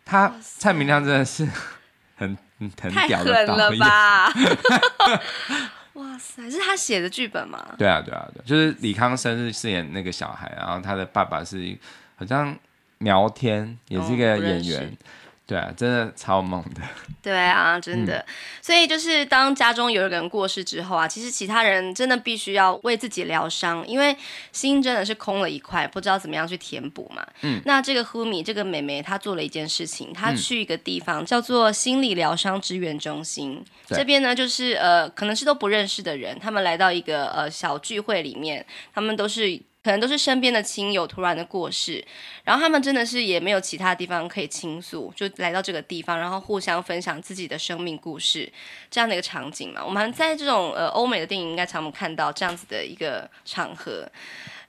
[0.04, 1.48] 他蔡明亮真的是
[2.18, 3.80] 很 很屌的导演。
[3.80, 4.28] 吧
[5.94, 7.64] 哇塞，是他写的剧本吗？
[7.78, 11.78] 对啊，对啊，对，就是李康生是饰演那个小孩，然后他的爸爸是
[12.18, 12.54] 好像。
[13.04, 14.92] 苗天也是一个演员，哦、
[15.46, 16.82] 对啊，真的超猛的。
[17.22, 18.18] 对啊，真的。
[18.18, 18.26] 嗯、
[18.62, 24.16] 所以就是当家中有一个人过世之后啊，其实其他人真的必须要为自己疗伤，因为
[24.54, 27.26] 心真的是空了一块，不知道怎么样去填补嘛。
[27.42, 27.62] 嗯。
[27.66, 39.62] 那这个 Humi 这个妹妹，她做了一件事情，她去一个地方、嗯、叫做心理疗伤支援中心，这边呢就是呃，可能是都不认识的人，他们来到一个呃小聚会里面，他们都是。
[39.84, 42.04] 可能都是身边的亲友突然的过世，
[42.44, 48.52] 然后他们真的是也没有其他地方可以倾诉，就来到这个地方，然后互相分享自己的生命故事，
[48.90, 49.84] 这样的一个场景嘛。
[49.84, 54.10] 我们在这种呃欧美的电影应该常常看到这样子的一个场合。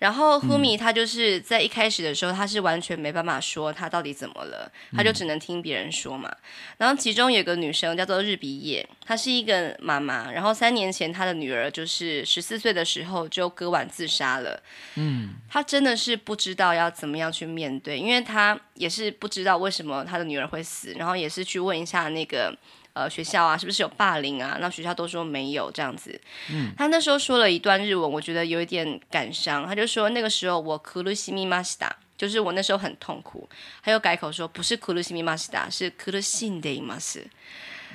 [0.04, 6.30] 然后 Humi 他就是在一开始的时候，他是完全没办法说他到底怎么了，他就只能听别人说嘛。
[6.76, 10.30] 然后其中有个女生叫做日比野，她是一个妈妈。
[10.30, 14.62] 然后三年前她的女儿就是十四岁的时候就割腕自杀了。
[14.96, 22.54] 嗯，她真的是不知道要怎么样去面对，因为她也是不知道为什么她的女儿会死，然后也是去问一下那个。
[22.93, 24.57] 呃，学校啊，是不是有霸凌啊？
[24.59, 26.19] 那学校都说没有这样子。
[26.49, 29.65] 嗯，他那时候说了一段日文，我觉得有一点感伤。
[29.65, 33.47] 他就说那个时候我苦しみました，就是我那时候很痛苦。
[33.81, 37.23] 还有改口说不是苦しみました，是苦しんでいます。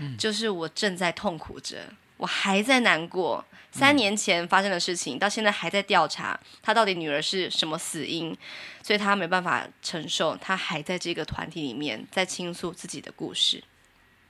[0.00, 1.76] 嗯，就是我正在痛苦着，
[2.16, 3.44] 我还在难过。
[3.72, 8.32] 三年前发生的事情，到现在还在调查他到底女儿是什么死因，
[8.80, 13.64] 所以他没办法承受，他还在这个团体里面在倾诉自己的故事。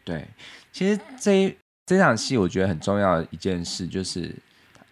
[0.03, 0.27] 对，
[0.72, 4.34] 其实这一这场戏我觉得很重要的一件事就是，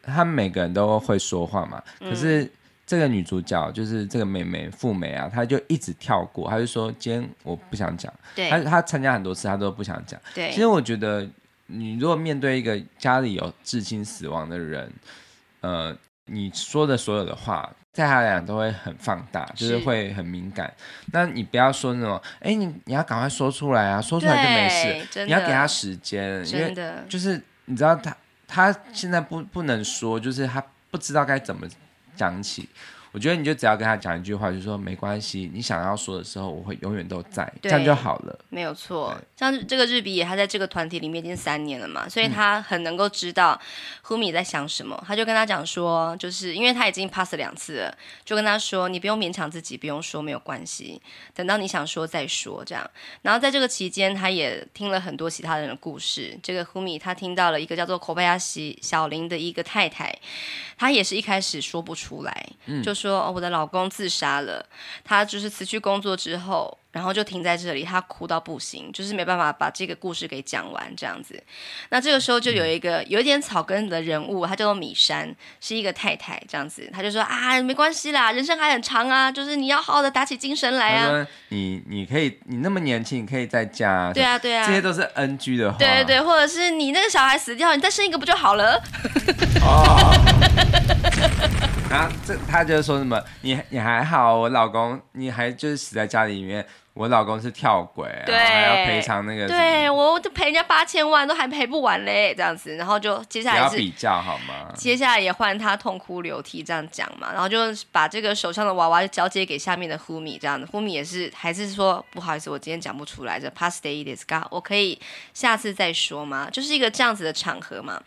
[0.02, 1.82] 他们每个人都会说话嘛。
[2.00, 2.50] 可是
[2.86, 8.12] 这个女主角就是这个妹妹富美啊，她就一直跳过，她就说今天我不想讲。
[8.34, 10.20] 对，她她参加很多次，她都不想讲。
[10.34, 11.30] 对，其实我觉得
[11.68, 14.92] 你如果面对一个家里有至亲死亡的人，
[15.62, 15.96] 呃，
[16.28, 17.70] 你说的所有的话。
[17.94, 20.72] 在他俩都会很放大，就是会很敏感。
[21.12, 25.26] 那你不要说那种，哎，你你要赶快说出来啊，说出来就没事。
[25.26, 26.76] 你要给他时间，因为
[27.10, 28.16] 就是你知道他
[28.48, 31.68] 他现在不不能说，就是他不知道该怎么
[32.16, 32.70] 讲起。
[33.18, 38.40] 我觉得你就只要跟他讲一句话，就说没关系，你想要说的时候，我会永远都在，这样就好了。
[38.50, 43.60] 没有错，像这个日比野，他在这个团体里面已经三年了嘛，所以他很能够知道
[44.04, 45.04] Humi 在想什么。
[45.08, 51.02] 他就跟他讲说，就是因为他已经 pass 两次了，就跟他说，你不用勉强自己，不用说，没有关系，
[51.34, 52.88] 等到你想说再说这样。
[53.24, 56.38] 然后在这个期间，他也听了很多其他人的故事。
[56.44, 60.16] 这个 Humi 他听到了一个叫做口巴亚西小林的一个太太，
[60.78, 63.07] 他也是一开始说不出来，嗯、就说。
[63.08, 64.66] 说、哦、我的老公自杀了，
[65.04, 71.42] 他就是辞去工作之后，然后就停在这里，他哭到不行，就是没办法把这个故事给讲完这样子。
[71.90, 81.26] 那这个时候就有一个有一点草根的人物，他叫做米山，是一个太太这样子，他就说啊，没关系啦，人生还很长啊，就是你要好好的打起精神来啊。
[81.50, 84.12] 你你可以，你那么年轻，你可以在家。
[84.14, 85.78] 对啊对啊，这些都是 NG 的话。
[85.78, 88.82] 对对对，或者是你那个小孩死掉，你再生一个不就好了？
[89.62, 90.14] 哦。
[91.90, 93.22] 然后这他就说什么？
[93.42, 99.48] 你你还好，我老公你还就是死在家里面，我老公是跳轨，对，还要赔偿那个。
[99.48, 102.76] 对，我就赔人家八千万，都还赔不完嘞，这样子。
[102.76, 104.70] 然后就接下来是要比较好吗？
[104.76, 107.58] 接下来也换他痛哭流涕这样讲嘛，然后就
[107.94, 115.00] 把这个手上的娃娃就交接给下面的 Fumi 这样子，Humi 也是还是说不好意思，我今天讲不出来，这 past day is gone，我可以
[115.34, 116.50] 下次再说吗？
[116.52, 118.02] 就是一个这样子的场合嘛。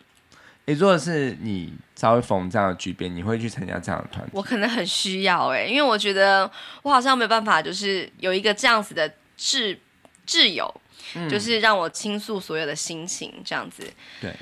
[0.71, 4.31] 诶，如果是你稍微逢这样的局边，你会去参加这样的团体？
[4.33, 6.49] 我可能很需要哎，因为我觉得
[6.83, 9.77] 我好像没办法，就是有一个这样子的挚
[10.25, 10.73] 挚友，
[11.15, 13.83] 嗯、就是让我倾诉所有的心情这样子。
[14.19, 14.33] 对，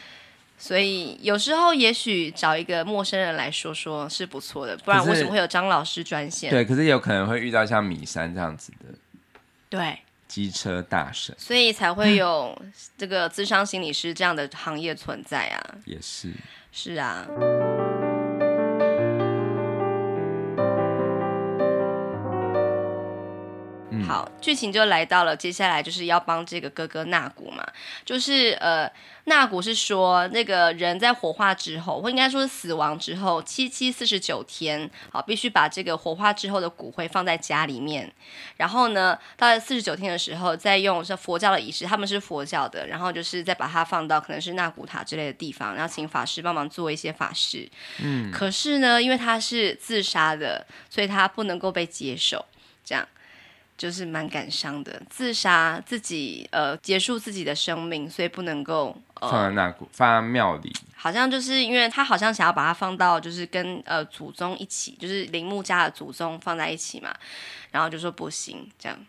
[0.57, 6.49] 所以有时候也许找一个陌生人来说说是不错的，不然为什么会有张老师专线？
[6.49, 8.97] 对，可是有可能会遇到像米山这样子的。
[9.69, 9.99] 对。
[10.29, 12.57] 机车大神，所以才会有
[12.95, 16.31] 这个智商心理师这样的行业存在啊，也是，
[16.71, 17.27] 是啊。
[24.07, 27.48] 好，剧情就来到了，接下来就是要帮这个哥哥纳古。
[28.05, 28.89] 就是呃。
[29.25, 38.11] 纳古是说，那个人在火化之后，或应该说是死亡之后，七七四十九天，好，必须把这个火化之后的骨灰放在家里面。
[38.57, 47.69] 然后呢，到了四十九天的时候，再用是佛教的仪式，他们是佛教的，然后就是再把它放到可能是纳古塔之类的地方，然后请法师帮忙做一些法事。
[47.99, 52.43] 嗯，可是呢，因为他是自杀的，所以他不能够被接受，
[52.83, 53.07] 这样。
[53.79, 60.75] 就是蛮感伤的，自杀自己，呃，结束自己的生命，所以不能够、呃、放在那古，放在庙里。
[60.97, 67.15] 好像就是因为他好像想要把它放到，就是跟呃祖宗一起，就是铃木家的祖宗放在一起嘛，
[67.71, 68.99] 然后就说不行，这样。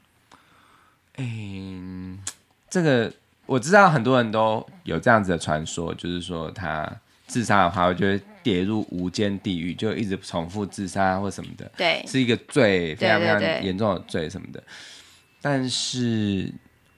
[1.17, 2.33] 嗯、欸，
[2.71, 3.13] 这个
[3.47, 6.89] 我知道很多人都有这样子的传说，就是说他
[7.31, 8.25] 自杀的话，我觉得。
[8.43, 14.53] 跌入无间地狱，就一直重复自杀或什么的，对，是一个罪，非常非常严重的罪什么的。
[14.53, 14.67] 对对对，
[15.43, 16.51] 但是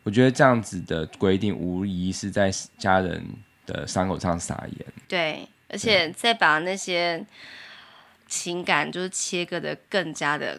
[0.05, 3.27] 我觉得这样子的规定，无疑是在家人
[3.66, 4.87] 的伤口上撒盐。
[5.09, 7.27] 对，而且再把那些
[8.29, 10.57] 情感就是切割的更加的，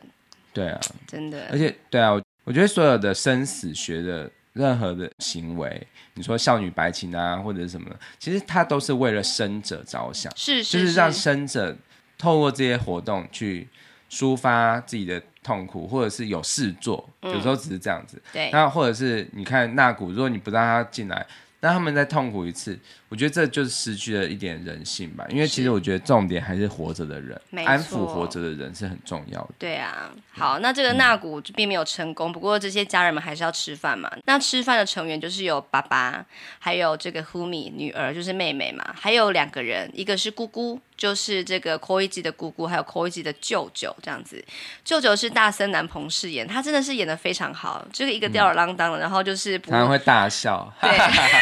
[0.52, 2.12] 对啊，真的，而且对啊，
[2.44, 4.30] 我觉得所有的生死学的。
[4.54, 11.76] 任何的行为，你说少女白情啊，或者什么，其实他都是为了生者着想，是，是，就是让生者
[12.18, 13.68] 透过这些活动去
[14.10, 18.18] 抒发自己的痛苦，或者是有事做，有时候只是这样子。
[18.18, 21.26] 嗯、对，那或者是你看那古，如果你不让他进来。
[21.66, 22.78] 那他们再痛苦一次，
[23.14, 25.24] 我觉得这就是失去了一点人性吧。
[25.30, 29.50] 因为其实我觉得重点还是活着的人，安抚活着的人是很重要的。
[29.60, 34.12] 对啊，好，那这个纳古就并没有成功，不过这些家人们还是要吃饭嘛。
[34.26, 36.26] 那吃饭的成员就是有爸爸，
[36.58, 40.82] 还有这个 Humi 女儿，就是妹妹嘛，还有两个人，一个是姑姑。
[40.96, 44.42] 就是这个 Koichi 的姑姑，还有 Koichi 的舅舅这样子。
[44.86, 47.86] 舅舅是大森南朋饰演，他真的是演的非常好。
[47.92, 50.72] 这个一个吊儿郎当的，嗯、然后就是不常会大笑。
[50.80, 50.92] 对，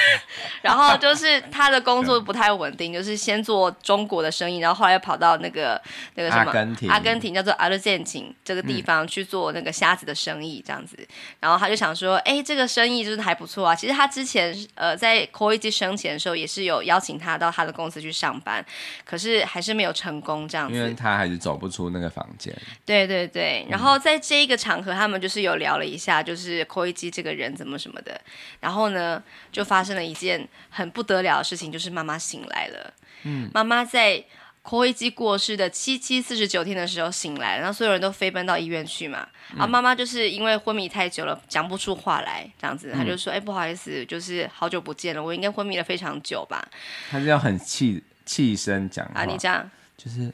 [0.63, 5.79] 然后就是他的工作不太稳定，就是先做中国的生意，然后后来又跑到那个
[6.15, 10.97] 那个什么阿根廷，阿根廷叫做阿尔建廷这个地方去做那个虾子的生意这样子。
[11.39, 13.75] 然后他就想说，哎，这个生意就是还不错啊。
[13.75, 18.65] 其实他之前呃在 Koichi 生前的时候，也是有邀请他到他的公司去上班，
[19.05, 19.41] 可是。
[19.51, 22.55] 还是没有成功这样子，因为他还是走不出那个房间。
[22.85, 28.21] 对对对，然后在这一个场合，他们就是有聊了一下，就是 Koichi 这个人怎么什么的。
[28.61, 29.21] 然后呢，
[29.51, 32.93] 就发生了一件很不得了的事情，就是妈妈醒来了。
[33.23, 34.23] 嗯，妈妈在
[34.63, 39.27] Koichi 过世的七七四十九天的时候醒来了，然后所有人都飞奔到医院去嘛。
[39.51, 46.67] 然后妈妈就是因为昏迷太久了，讲不出话来，这样子，她就说：“哎，不好意思，就是好久不见了，我应该昏迷了非常久吧。”
[47.09, 48.03] 她是要很气。
[48.23, 50.31] 气声讲啊，你这样就是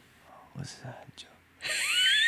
[0.54, 1.26] 我是很久，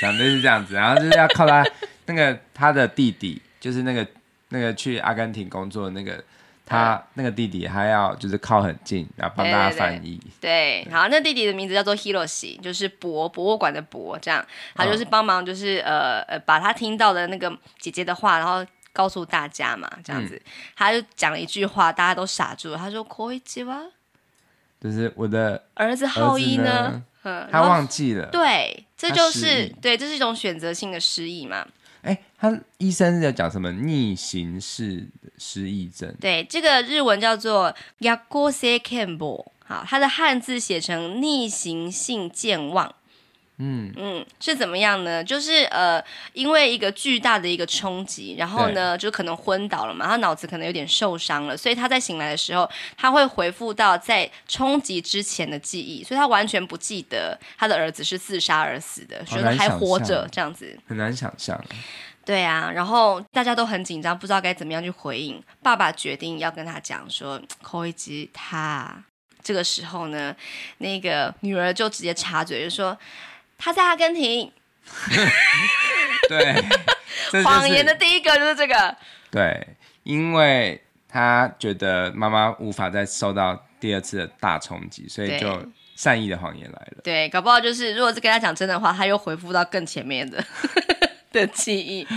[0.02, 1.64] 讲的是这样子，然后就是要靠他
[2.06, 4.08] 那个他的弟弟，就是那个
[4.48, 6.24] 那个去阿根廷工作的那个
[6.70, 10.20] 他、嗯、那个弟弟，还要就是靠很近，然后帮大家翻译。
[10.40, 23.66] 对，好，那弟弟的名字叫做 Hiroshi，就是博博物馆的博，这样他就是帮忙，就是、哦、呃呃把他听到的那个姐姐的话，然后告诉大家嘛，这样子，嗯、他就讲了一句话，大家都傻住了，他说 Koichi
[24.80, 27.04] 就是我的儿子浩一呢，呢？
[27.24, 28.28] 嗯，他忘记了。
[28.28, 31.68] 对，这就是对，这是一种选择性的失忆嘛。
[32.02, 35.08] 哎，他医生是在讲什么逆行式
[35.38, 36.14] 失忆症？
[36.20, 42.96] 对，这个日文叫做 Yakuza Kenbo，好，它的汉字写成逆行性健忘。
[43.62, 45.22] 嗯嗯，是怎么样呢？
[45.22, 61.62] 就是呃，因为一个巨大的一个冲击，然后呢，就可能昏倒了嘛，他脑子可能有点受伤了，所以他在醒来的时候，他会回复到在冲击之前的记忆，所以他完全不记得他的儿子是自杀而死的，觉得还活着这样子，很难想象。
[62.24, 65.44] 对啊，然后大家都很紧张，不知道该怎么样去回应。
[65.62, 69.04] 爸爸决定要跟他讲说，Koichi 他
[69.44, 70.34] 这个时候呢，
[70.78, 72.98] 那个女儿就直接插嘴就说。
[73.60, 74.52] 他在阿根廷，
[76.30, 78.96] 对，谎言的第一个就是这个。
[79.30, 79.68] 对，
[80.04, 85.64] 因为他觉得妈妈无法再受到第二次的大冲击，所以就
[85.96, 87.02] 善意的谎言来了。
[87.04, 90.44] 对，搞不好就是如果是跟他讲真的话，他又回复到更前面的。
[91.34, 92.08] 的记忆，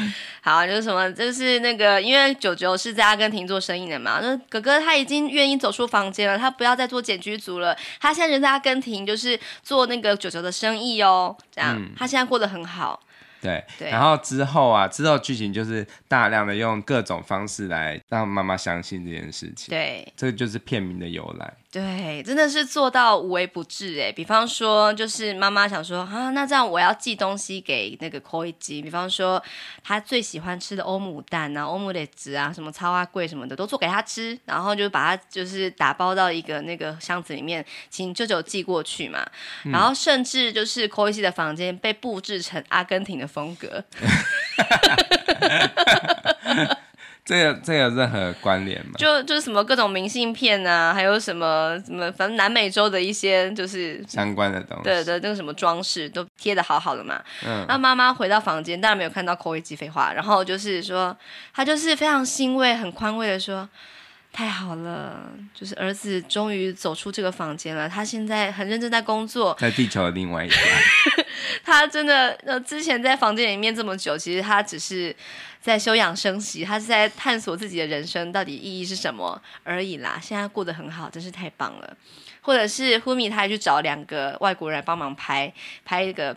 [0.40, 12.98] 好，就是什么，就是那个，因为九九是在阿根廷做生意的嘛，那哥哥他已经愿意走出房间了，他不要再做简居族了，他现在人在阿根廷，就是做那个九九的生意哦，这样，嗯、他现在过得很好。
[13.42, 19.68] 对，对，然后之后啊，之后剧情就是大量的用各种方式来让妈妈相信这件事情。
[19.68, 21.52] 对，这个就是片名的由来。
[21.72, 24.12] 对，真的是做到无微不至哎。
[24.12, 29.42] 比方说，就是妈妈想说啊，那这样我要寄东西给那个 Koi 吉，比方说
[29.82, 39.26] 他最喜欢吃的欧姆蛋啊、欧姆的子啊、什么超花贵什么的，都做给他吃，然后就把它就是打包到一个那个箱子里面，请舅舅寄过去嘛。
[39.64, 43.82] 然后甚至就是 Koi 吉的房间被布置成阿根廷的风格。
[47.24, 48.92] 这有这个有任何关联吗？
[48.98, 54.82] 就就是什么各种明信片啊，还有什么什么，反正南美洲的一些就是相关的东西。
[54.82, 57.22] 对对，那个什么装饰都贴的好好的嘛。
[57.46, 57.64] 嗯。
[57.68, 61.16] 那妈妈回到房间，当然没有看到 Koi 吉废话，然后就是说，
[61.54, 63.68] 她就是非常欣慰、很宽慰的说
[64.32, 67.88] ：“太好了，就是儿子终于走出这个房间了。
[67.88, 70.58] 他现在很认真在工作，在地球的另外一端。
[71.62, 75.14] 他真的呃，之前在房间里面这么久，其实他只是。”
[75.62, 80.18] 在休养生息，他是在探索自己的人生到底意义是什么而已啦。
[80.20, 81.96] 现在过得很好，真是太棒了。
[82.40, 85.54] 或者是 Fumi 他还去找两个外国人帮忙拍
[85.84, 86.36] 拍一个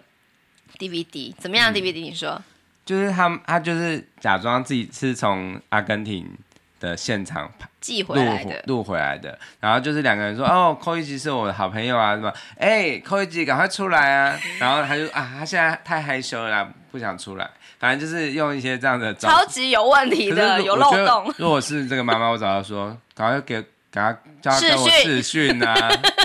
[0.77, 2.39] DVD，怎么样？DVD 你说？
[2.85, 6.31] 就是他他就是假装自己是从阿根廷
[6.79, 12.33] 的现场寄回来的录回来的，然后就是两个人说：“哦寇一吉是我的好朋友啊，什么？
[12.57, 17.49] 哎，Koi 吉赶快出来啊！” 然后他就啊，他现在太害羞了，不想出来。
[17.77, 21.33] 反正就是用一些这样的超级有问题的有漏洞。
[21.37, 24.11] 如果是这个妈妈，我早就说，赶快给给他
[24.41, 25.75] 叫他跟我视讯啊，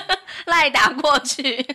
[0.46, 1.66] 赖打过去。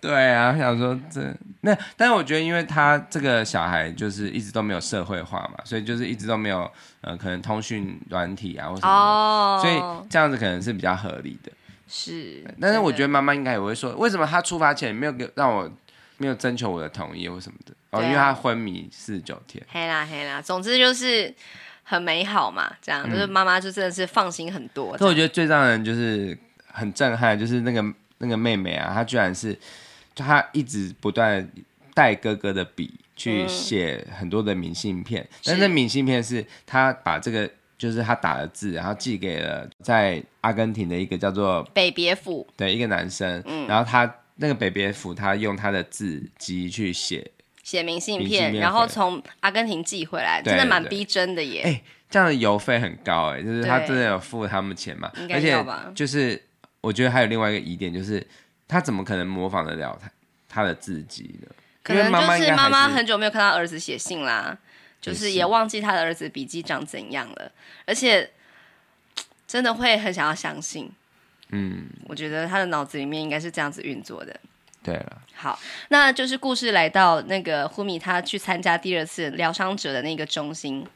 [0.00, 6.70] 对啊，我想说这那，但是我觉得，因为他这个小孩就是一直都没有社会化嘛，所以就是一直都没有
[7.00, 9.60] 呃，可能通讯软体啊或什么的，oh.
[9.60, 11.50] 所以这样子可能是比较合理的。
[11.88, 15.68] 是，但是我觉得妈妈应该也会说，为什么他出发前没有给让我
[16.18, 17.72] 没有征求我的同意或什么的？
[17.90, 19.64] 哦，因为他昏迷四十九天。
[19.68, 21.34] 黑啦黑啦，总之就是
[21.82, 24.96] 很美好嘛，这样、嗯、就是妈妈就真的是放心很多。
[24.98, 26.38] 所以我觉得最让人就是
[26.70, 27.82] 很震撼，就是那个
[28.18, 29.58] 那个妹妹啊，她居然是
[30.18, 31.48] 就她一直不断
[31.94, 47.30] 带哥哥的笔去写很多的明信片，嗯、但是那明信片是他把这个就是他打的字，然后寄给了在阿根廷的一个叫做北别府的一个男生，嗯、然后他那个北别府他用他的字迹去写。
[47.64, 51.62] 写明信片，信片然后从阿根廷寄回来，真的蛮逼真的耶。
[51.62, 55.12] 哎，这样的邮费很高哎，就是他真的有付他们钱嘛？
[55.28, 55.54] 而且
[55.94, 56.40] 就是
[56.80, 58.26] 我觉得还有另外一个疑点，就是
[58.68, 60.10] 他怎么可能模仿得了他
[60.48, 61.48] 他的字迹呢？
[61.82, 64.56] 可能就是妈妈很久没有看到儿子写信啦，
[65.00, 67.50] 就是也忘记他的儿子笔记长怎样了，
[67.86, 68.30] 而且
[69.46, 70.92] 真的会很想要相信。
[71.50, 74.38] 嗯，我觉得他的脑子里面应该是这样子运作的。
[74.82, 75.58] 对了，好，
[75.88, 80.86] 那就是故事来到那个 Fumi 他去参加第二次疗伤者的那个中心，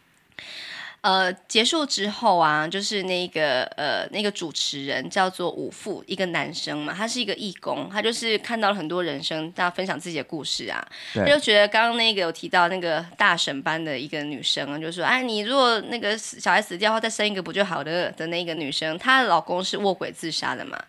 [1.03, 10.81] 呃，结束之后啊，就是那个呃那个主持人叫做武富，一个男生嘛，他是一个义工，他就是看到了很多人生，大家分享自己的故事啊，
[11.13, 20.81] 他就觉得刚刚那个有提到那个大神班的一个女生，就说，哎，你如果那个小孩死掉的话，再生一个不就好的的那个女生，她的老公是卧轨自杀的嘛。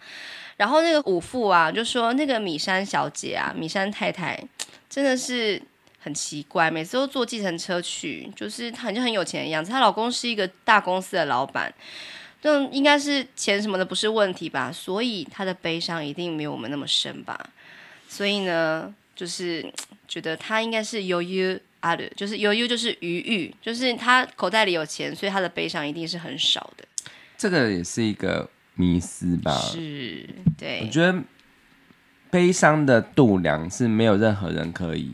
[0.57, 4.39] 然后那个五父啊，就说那个米山小姐啊，米山太太
[4.87, 5.59] 真的是
[6.03, 9.71] 很奇怪，每次都坐计程车去，就是她好像很有钱的样子。
[9.71, 11.73] 她老公是一个大公司的老板，
[12.41, 14.71] 这应该是钱什么的不是问题吧？
[14.71, 17.39] 所以她的悲伤一定没有我们那么深吧？
[18.09, 19.65] 所以呢，就是
[20.07, 26.85] 觉得她应该是由于啊的，就是由于就是余裕，就是她口袋里有钱，所以她的悲伤一定是很少的。
[27.37, 28.49] 这个也是一个。
[28.75, 30.27] 迷思吧，是，
[30.57, 31.15] 对，我觉得
[32.31, 35.11] 悲伤的度量是没有任何人可以，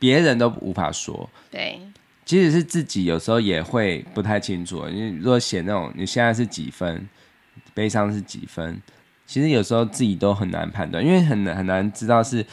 [0.00, 1.30] 别人都无法说。
[1.48, 1.80] 对，
[2.24, 4.88] 即使是自己，有时候也会不太清楚。
[4.88, 7.08] 因为如果写那种你现在是几分，
[7.72, 8.82] 悲伤是几分，
[9.24, 12.44] 其实有时候自己都很难判断，因为很难很难知道是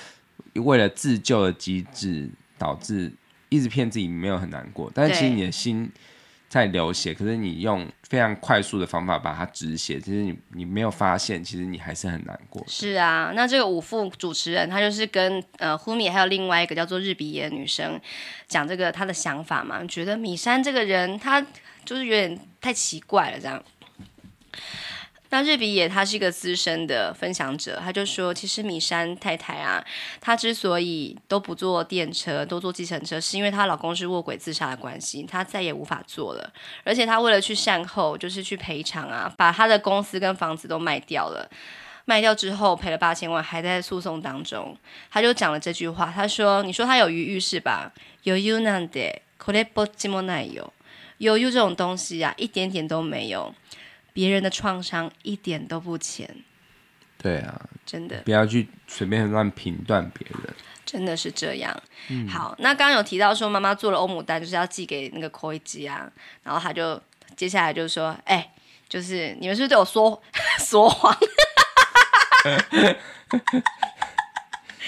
[0.54, 2.30] 为了自救的机制
[2.60, 3.12] 导致
[3.50, 5.90] 一直骗自己没有很难过，但是其实你的心。
[6.50, 12.64] 在流血，可是你用非常快速的方法把它止血，其实你你没有发现，其实你还是很难过。
[12.68, 18.00] 是啊，那这个五副主持人他就是跟呃呼米还有另外一个叫做日比野的女生
[18.48, 21.46] 讲这个他的想法嘛，觉得米山这个人他
[21.84, 23.62] 就是有点太奇怪了这样。
[25.30, 29.84] 那日比野他是一个资深的分享者，他就说，其实米山太太啊，
[30.22, 36.54] 她之所以都不坐电车，都坐计程车，是因为她老公是卧轨自杀的关系，她再也无法坐了。
[36.84, 41.50] 而且她为了去善后，就是去赔偿啊，把她的公司跟房子都卖掉了。
[42.06, 44.74] 卖掉之后赔了八千万，还在诉讼当中。
[45.12, 47.92] 他就讲了这句话，他说：“你说他有余裕是吧？
[48.24, 50.72] 有余难得，可怜不寂寞奈有。
[51.18, 53.54] 有余这种东西啊，一点点都没有。”
[54.18, 56.28] 别人的创伤一点都不浅。
[57.22, 60.56] 对啊，真的，不要去随便乱评断别人。
[60.84, 61.84] 真的是这样。
[62.08, 66.12] 嗯、好，那刚刚有提到说妈妈做了欧姆蛋，就是要寄给那个 Koi 基啊，
[66.42, 67.00] 然后他就
[67.36, 68.52] 接下来就说，哎、欸，
[68.90, 70.20] 就是你们是不是对我说
[70.66, 71.16] 说谎？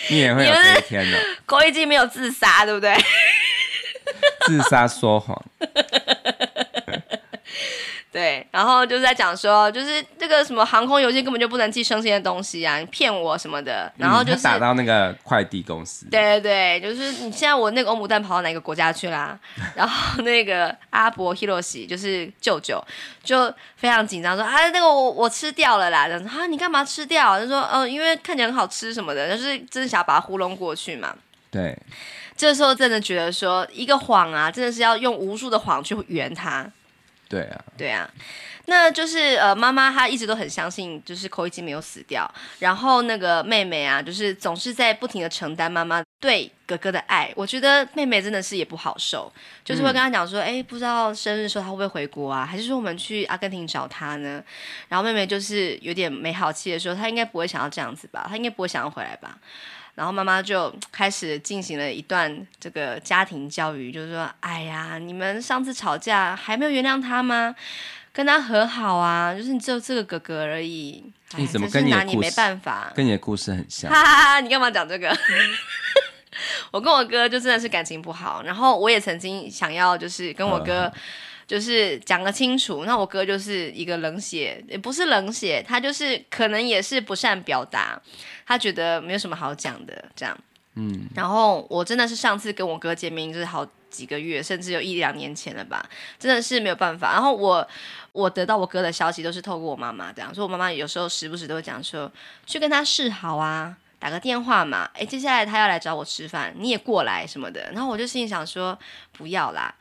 [0.10, 1.20] 你也会有这一天的。
[1.46, 2.96] Koi 基没有自杀，对不对？
[4.48, 5.40] 自杀说谎。
[8.12, 13.92] 对，然后就是在讲说，就是这个什么航空邮件根本就不能寄生鲜的东西啊，你骗我什么的。
[13.98, 16.08] 然后就是、嗯、打到那个快递公司。
[16.10, 19.40] 对对对，就是你现在我那个欧姆蛋跑到哪个国家去啦？
[19.76, 22.84] 然后那个阿伯 Hiroshi 就是舅舅，
[23.24, 26.08] 就非常紧张说啊，那个我我吃掉了啦。
[26.08, 27.40] 然后啊，你干嘛吃掉？
[27.40, 31.14] 他说哦，因为看起来很好吃什么的，就是真的想要把它糊弄过去嘛。
[31.52, 31.78] 对，
[32.36, 36.68] 这时候真的觉得说一个谎啊，真的是要用无数的谎去圆它。
[37.30, 38.10] 对啊，对啊，
[38.66, 42.30] 那就是呃，妈妈她一直都很相信，就是 Koichi 没有死掉。
[42.58, 47.32] 然后那个妹妹啊，就是总是在不停的承担妈妈对哥哥的爱。
[47.36, 49.32] 我觉得妹妹真的是也不好受，
[49.64, 52.44] 就是会跟他讲说，哎、嗯，不知道生日的时候他会不会回国啊？
[52.44, 54.44] 还是说我们去阿根廷找他呢？
[54.88, 58.26] 然后妹妹就是有点没好气的说，她应该不会想要这样子吧？
[58.28, 59.38] 她应该不会想要回来吧？
[59.96, 67.54] 然后妈妈就开始进行了一段这个家庭教育，就是说：“哎呀，你们上次吵架还没有原谅他吗？
[68.12, 69.34] 跟他和好啊！
[69.34, 71.04] 就是你只有这个哥哥而已。
[71.36, 72.92] 你怎么跟你拿你没办法？
[72.96, 73.92] 跟你的故事很像。
[73.92, 74.40] 哈哈哈！
[74.40, 75.16] 你干嘛讲这个？
[76.72, 80.92] 我跟我哥就真的是感情不好，然后我也曾经想要就是跟我哥
[81.50, 82.86] 就是讲个清楚。
[82.86, 88.00] 那我哥就是一个冷血，也不是冷血，他就是可能也是不善表达。”
[88.46, 90.38] 他觉得没有什么好讲的，这样，
[90.76, 95.84] 嗯，然后我真的是上次跟我哥见面就是好几个月，甚至有一两年前了吧，
[96.20, 97.14] 真的是没有办法。
[97.14, 97.68] 然后我
[98.12, 102.12] 我得到我哥的消息都是透过我妈妈这样，所以我妈妈有时候时不时都会讲说，
[102.46, 107.70] 去跟他示好啊，打个电话嘛，哎，接下来他要来找我吃饭，你也过来什么的。
[107.72, 108.78] 然后我就心里想说
[109.12, 109.72] 不要啦，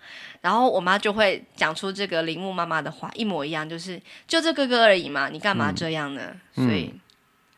[0.41, 6.35] 然后我妈就会讲出这个铃木妈妈的话，一模一样，就是就这哥哥而已嘛，你干嘛这样呢？
[6.57, 6.93] 嗯、所以。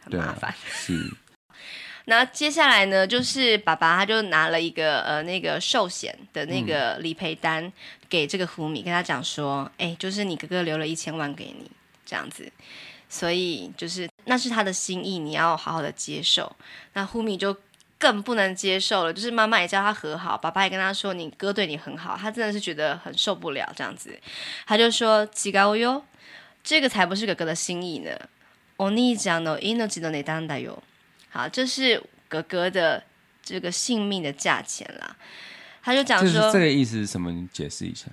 [0.03, 0.95] 很麻烦，是。
[2.07, 7.71] 那接下来呢，就是爸爸他就拿了一个呃那个寿险的那个理赔单
[8.09, 11.71] 给这个胡米，跟他讲说，哎，就是你哥哥留了一千万给你
[12.07, 12.51] 这样子，
[13.10, 16.56] 所以就是那是他的心意，你要好好的接受。
[16.94, 17.56] 那福米就
[17.98, 24.20] 更不能接受了，就是妈妈也叫他和好，爸爸也跟他说，你哥对你很好，他真的是觉得很受不了这样子，
[24.66, 26.04] 他就说，吉高哟，
[26.64, 28.12] 这个才不是哥哥的心意呢。
[28.78, 30.80] お兄ちゃんの命の値段だよ。
[31.30, 33.02] 好，这是哥哥的
[33.42, 35.16] 这个性命的价钱啦。
[35.82, 37.32] 他就讲说，这个意思是什么？
[37.32, 38.08] 你解释一下。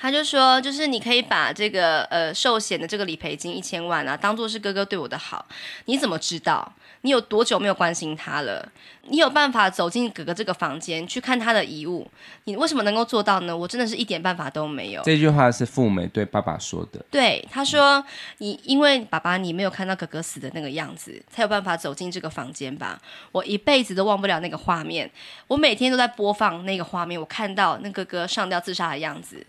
[0.00, 5.44] 他就说，就是你可以把这个呃寿险的这个理赔金一千万啊，当做是哥哥对我的好。
[5.84, 6.72] 你怎么知道？
[7.02, 8.66] 你有多久没有关心他了？
[9.04, 12.06] 你有办法走进哥哥这个房间去看他的遗物？
[12.44, 13.56] 你为什么能够做到呢？
[13.56, 15.02] 我真的是一点办法都没有。
[15.02, 17.02] 这句话是富美对爸爸说的。
[17.10, 18.04] 对，他说
[18.38, 23.00] ：“你因为爸爸你没有看到哥哥死的那个样子，才有办法走进这个房间吧？
[23.32, 25.10] 我一辈子都忘不了那个画面，
[25.46, 29.46] 我每天都在播放那个画面，我看到那哥哥上吊自杀的样子。”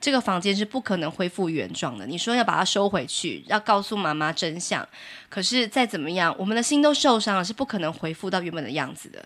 [0.00, 2.06] 这个房间是不可能恢复原状的。
[2.06, 4.88] 你说要把它收回去，要告诉妈妈真相，
[5.28, 9.22] 可是再怎么样，我们的心都受伤了，是不可能恢复到原本的样子的。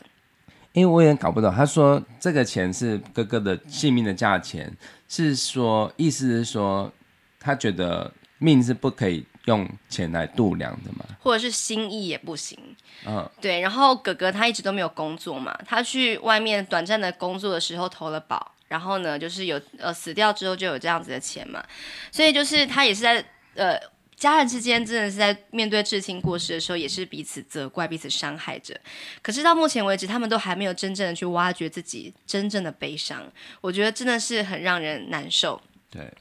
[0.72, 4.77] 因为我也搞不懂，他说这个钱是哥哥的性命的价钱，
[5.09, 6.93] 是说意思是说
[7.39, 11.05] 他觉得命是不可以用钱来度量的嘛？
[11.20, 12.59] 或者是心意也不行。
[13.07, 13.61] 嗯，对。
[13.61, 18.54] 然后哥哥他一直都没有工作嘛，他去外面短暂的工作的时候投了保。
[18.75, 21.64] 然后呢，就是有呃死掉之后就有这样子的钱嘛，
[22.11, 23.79] 所以就是他也是在呃
[24.16, 28.75] 家人之间真的是在面对至亲过世的时候，也是彼此责怪、彼此伤害着。
[29.22, 33.22] 可是到目前为止，他们都还没有真正的去挖掘自己真正的悲伤，
[33.61, 35.62] 我觉得真的是很让人难受。
[35.89, 36.12] 对，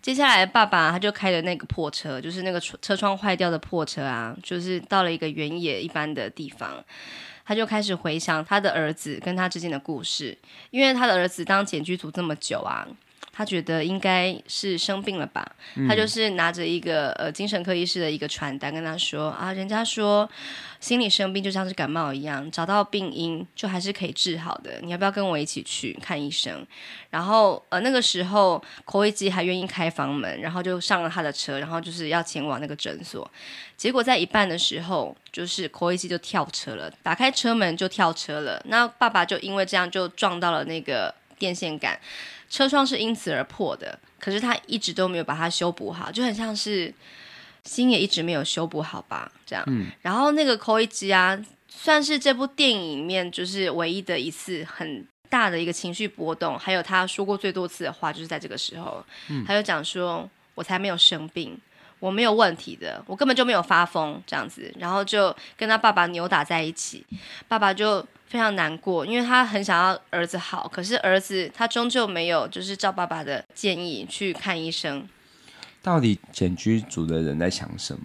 [0.00, 6.84] 接下来爸爸他就开着那个破车，就是那个车窗坏掉的破车啊，就是到了一个原野一般的地方。
[7.48, 10.36] 他就开始回想他的儿子跟他之间的故事，
[10.68, 12.86] 因为他的儿子当检举组这么久啊，
[13.38, 15.48] 他觉得应该是生病了吧。
[15.76, 20.28] 嗯、他就是拿着一个呃精神科医师的一个传单跟他说啊，人家说
[20.80, 24.80] 心理生病就像是感冒一样，找到病因就还是可以治好的。
[24.82, 26.66] 你要不要跟我一起去看医生？
[27.10, 33.30] 然后呃那个时候口译机还愿意开房门，然后就上了他的车，然后就是要前往那个诊所。
[33.76, 38.60] 结果在一半的时候，就是柯一基就跳车了，打开车门就跳车了。
[38.66, 41.98] 那爸爸就因为这样就撞到了那个电线杆，
[42.50, 43.98] 车窗是因此而破的。
[44.18, 46.92] 可是他一直都没有把它修补好，就很像是
[47.64, 49.64] 心也一直没有修补好吧，这样。
[49.68, 49.86] 嗯。
[50.02, 61.56] 然后那个 Koichi 啊，算是这部电影里面就是唯一的一次很大的一个情绪波动，还有他说过最多次的话，就是在这个时候，嗯，他就讲说：“我才没有生病，
[62.00, 67.06] 我没有问题的，我根本就没有发疯这样子。”然后就跟他爸爸扭打在一起，
[67.46, 75.08] 爸爸就非常难过，因为他很想要儿子好，可是儿子他终究没有就是照爸爸的建议去看医生。
[75.82, 78.02] 到底检居组的人在想什么？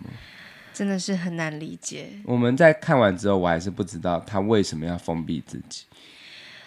[0.74, 2.10] 真的是很难理解。
[2.24, 5.84] 我们在看完之后，我还是不知道他为什么要封闭自己。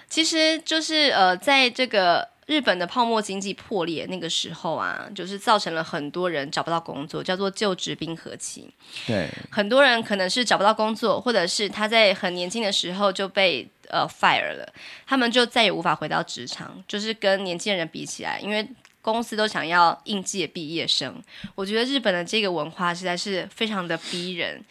[0.09, 8.71] 其实就是呃，在这个日本的泡沫经济破裂那个时候啊，就是造成了很多人找不到工作，叫做就职冰河期。
[9.05, 14.73] 对，很多人可能是找不到工作，或者是他在很年轻的时候就被呃 fire 了，
[15.07, 16.81] 他们就再也无法回到职场。
[16.87, 18.65] 就是跟年轻人比起来，因为
[19.03, 21.21] 公司都想要应届毕业生，
[21.57, 24.65] 我觉得日本的这个文化实在是非常的逼人，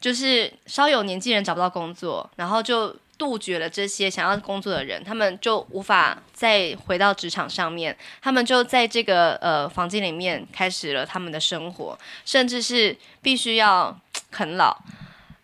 [0.00, 2.96] 就是稍有年纪人找不到工作，然后就。
[3.16, 13.96] 杜绝了这些想要工作的人，他们就无法再回到职场上面，他们就在这个呃房间里面开始了他们的生活，甚至是必须要
[14.30, 14.76] 啃老，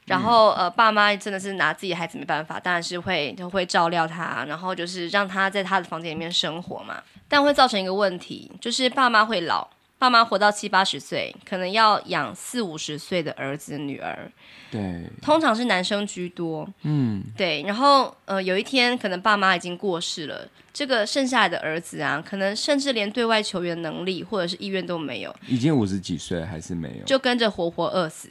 [0.06, 9.68] 然后呃爸妈真的是拿自己孩子没办法，当然是会就会照料他，然后就是让他在他的房间里面生活嘛，但会造成一个问题，就是爸妈会老。
[10.00, 14.32] 爸妈活到七八十岁，可能要养四五十岁的儿子女儿，
[14.70, 17.62] 对，通常是男生居多，嗯，对。
[17.64, 28.30] 然后呃，有一天可能爸妈已经过世了，这个剩下来的儿子啊，可能甚至连对外求援能力或者是意愿都没有，已经五十几岁还是没有，就跟着活活饿死。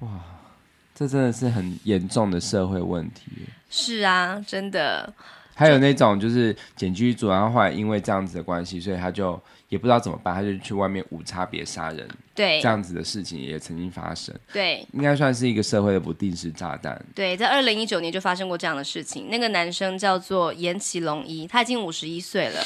[0.00, 0.10] 哇，
[0.94, 3.22] 这真的是很严重的社会问题。
[3.70, 5.14] 是啊，真的。
[5.58, 9.38] 还有那种就是检居组，然后后来因为这样子的关系，所以他就
[9.68, 12.08] 也不知道怎么办，他就去外面无差别杀人。
[12.32, 14.32] 对，这样子的事情也曾经发生。
[14.52, 17.04] 对，应该算是一个社会的不定时炸弹。
[17.12, 19.26] 对，在二零一九年就发生过这样的事情。
[19.28, 22.62] 那个男生叫做岩崎龙一，他已经五十一岁了，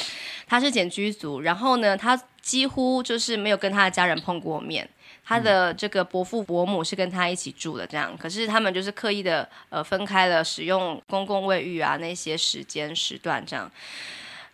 [0.46, 4.86] 他是检居组，然后呢，他几乎就是没有跟他的家人碰过面。
[5.24, 13.70] 他的这个伯父伯母是跟他一起住的，这样，可是他们就是刻意的呃分开了使用公共卫浴啊那些时间时段这样。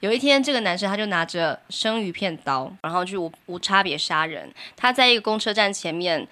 [0.00, 4.52] 有一天，这个男生他就拿着生鱼片刀，然后去无无差别杀人。
[4.76, 6.26] 他在一个公车站前面。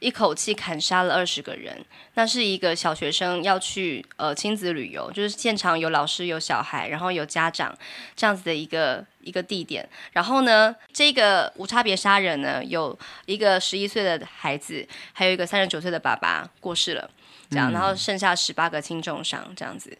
[0.00, 1.84] 一口气砍杀了二十个人，
[2.14, 7.76] 那是一个小学生要去呃亲子旅游，就是现场有老师有小孩，然后有家长
[8.16, 9.88] 这样子的一个一个地点。
[10.12, 17.08] 然后呢，这个无差别杀人呢，有一个十一岁的孩子，还有一个三十九岁的爸爸过世了，
[17.50, 19.96] 这样，然后剩下十八个轻重伤这样子。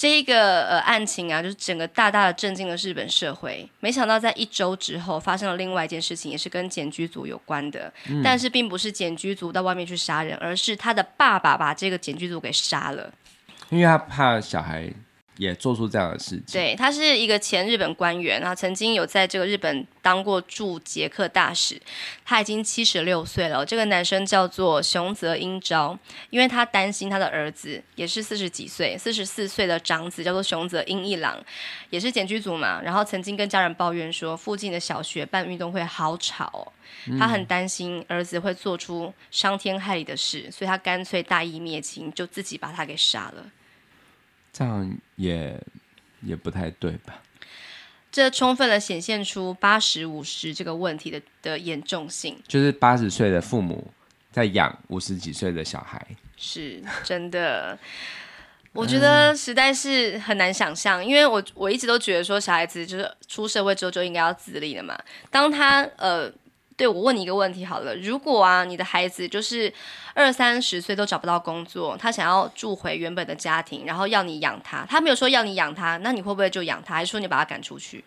[0.00, 3.68] 这一个呃案情啊，就是整个大大的震惊了日本社会。
[3.80, 7.92] 没想到在一周之后，发生了另外一件事情，也是跟检举组有关的。
[8.08, 13.12] 嗯、但是并不是检举组到外面去杀人，而是他的爸爸把这个检举组给杀了，
[13.68, 14.90] 因为他怕小孩。
[15.40, 16.44] 也做出这样的事情。
[16.52, 21.80] 对，他是一个前日本官员，然后曾经有在这个日本当过驻捷克大使。
[22.26, 23.64] 他已经七十六岁了。
[23.64, 31.42] 这个男生叫做熊泽英昭，因为他担心他的儿子也是四十几岁，四十四岁的长子叫做熊泽英一郎，
[31.88, 32.82] 也是检举组嘛。
[32.82, 36.68] 然后曾经跟家人抱怨说，附近的小学办运动会好吵哦，
[37.18, 43.46] 他很担心儿子会做出伤天害理的事，所以他干脆大义灭亲，就自己把他给杀了。
[44.52, 45.60] 这样也
[46.22, 47.22] 也不太对吧？
[48.12, 52.36] 这充分的显现出八十五十这个问题的的严重性。
[52.46, 53.92] 就是八十岁的父母
[54.32, 56.04] 在养五十几岁的小孩，
[56.36, 57.78] 是真的。
[58.72, 64.98] 我觉得实在是很难想象，嗯、因为我我一直都觉得说，小孩子就是出社会之后就应该要自立了嘛。
[65.30, 66.32] 当他呃。
[66.80, 69.70] 对，我问你一个问题好了，如果啊，你的孩子就是
[70.14, 78.02] 二三十岁都找不到工作，他想要住回原本的家庭，然后要你养他，他没有说要你养他，那你会不会就养他，还是说你把他赶出去？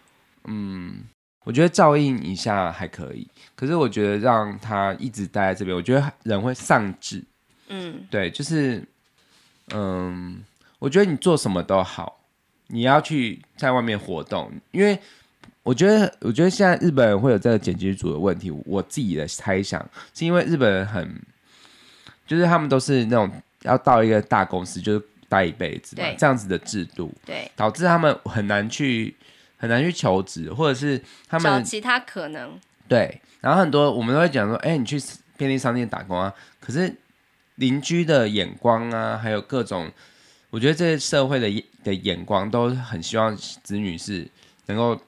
[0.45, 1.03] 嗯，
[1.45, 7.23] 我觉得照应一下还可以，可是我觉得让他一直待在这边，我觉得人会丧志。
[7.67, 8.83] 嗯，对，就是，
[9.71, 10.43] 嗯，
[10.79, 12.21] 我觉得你做什么都好，
[12.69, 14.99] 你要去在外面活动，因为。
[15.63, 18.51] 我觉得，我觉得现在日本人会有这个剪辑组的问题。
[18.65, 19.81] 我自己的猜想
[20.13, 21.21] 是因为日本人很，
[22.27, 29.15] 就是他们都是那种要到一个大公司就是待一辈子嘛，这样子的制度，对，导致他们很难去
[29.55, 32.59] 很难去求职，或者是他们找其他可能。
[32.89, 35.01] 对，然后很多我们都会讲说，哎，你去
[35.37, 36.93] 便利商店打工啊，可是
[37.55, 39.89] 邻居的眼光啊，还有各种，
[40.49, 41.49] 我觉得这些社会的
[41.85, 44.27] 的眼光都很希望子女是
[44.65, 44.99] 能够。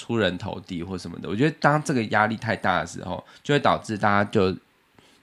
[0.00, 1.28] 出人头地或什么的。
[1.28, 4.56] 我觉得当这个压力太大的时候，就会导致大家就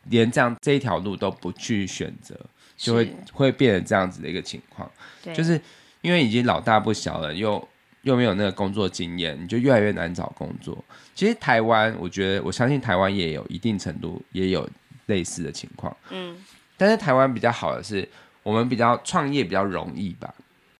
[0.10, 2.40] 连这样这一条路都不去选择，
[2.78, 4.90] 就会会变成这样子的一个情况。
[5.24, 5.60] 对，就是
[6.02, 7.68] 因为已经老大不小了，又
[8.04, 10.78] 又没有那个工作经验，你就越来越难找工作。
[11.16, 14.70] 其实台湾，我觉得我相信台湾也有一定程度也有
[15.08, 15.98] 类似的情况。
[16.12, 16.38] 嗯，
[16.78, 18.08] 但是台湾比较好的是，
[18.44, 20.32] 我们比较创业比较容易吧？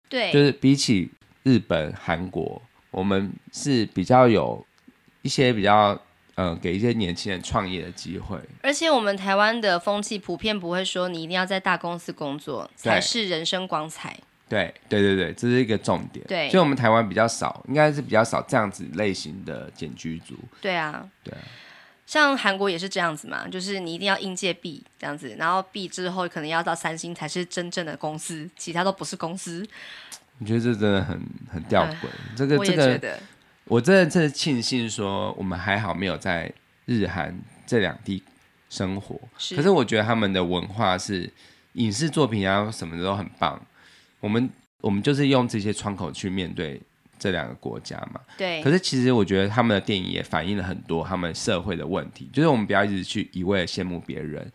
[0.08, 1.10] 对，就是比起
[1.44, 4.66] 日本、韩国，我们是比较有
[5.22, 6.00] 一些比较
[6.36, 8.38] 呃，给一些年轻人创业的机会。
[8.62, 14.18] 而且我们台湾的风气普遍不会说你一定要在大公司工作才是人生光彩。
[14.50, 16.26] 对对对对，这是一个重点。
[16.26, 20.36] 对，所以我们台湾比较少，应该是比较少这样子类型的简居族。
[20.62, 21.40] 对啊，对啊，
[22.06, 29.68] 像韩国也是这样子嘛，就是你一定要应届毕这样子，然后毕之后可能要到三星才是真正的公司，其他都不是公司。
[30.40, 31.20] 我觉得这真的很
[31.52, 32.08] 很吊诡。
[32.36, 33.20] 这个这个，
[33.66, 36.52] 我真的真的庆幸说我们还好没有在
[36.86, 38.22] 日韩这两地
[38.70, 39.20] 生活。
[39.38, 41.30] 是，可是我觉得他们的文化是
[41.74, 43.60] 影视作品啊什么的都很棒。
[44.20, 44.50] 我们
[44.82, 46.80] 我们就是用这些窗口去面对
[47.18, 48.22] 这两个国家嘛。
[48.38, 48.62] 对。
[48.62, 54.52] 可是其实我觉得他们的电影也反映了很多他们社会的问题，就是我们不要一直去一味的羡慕别人。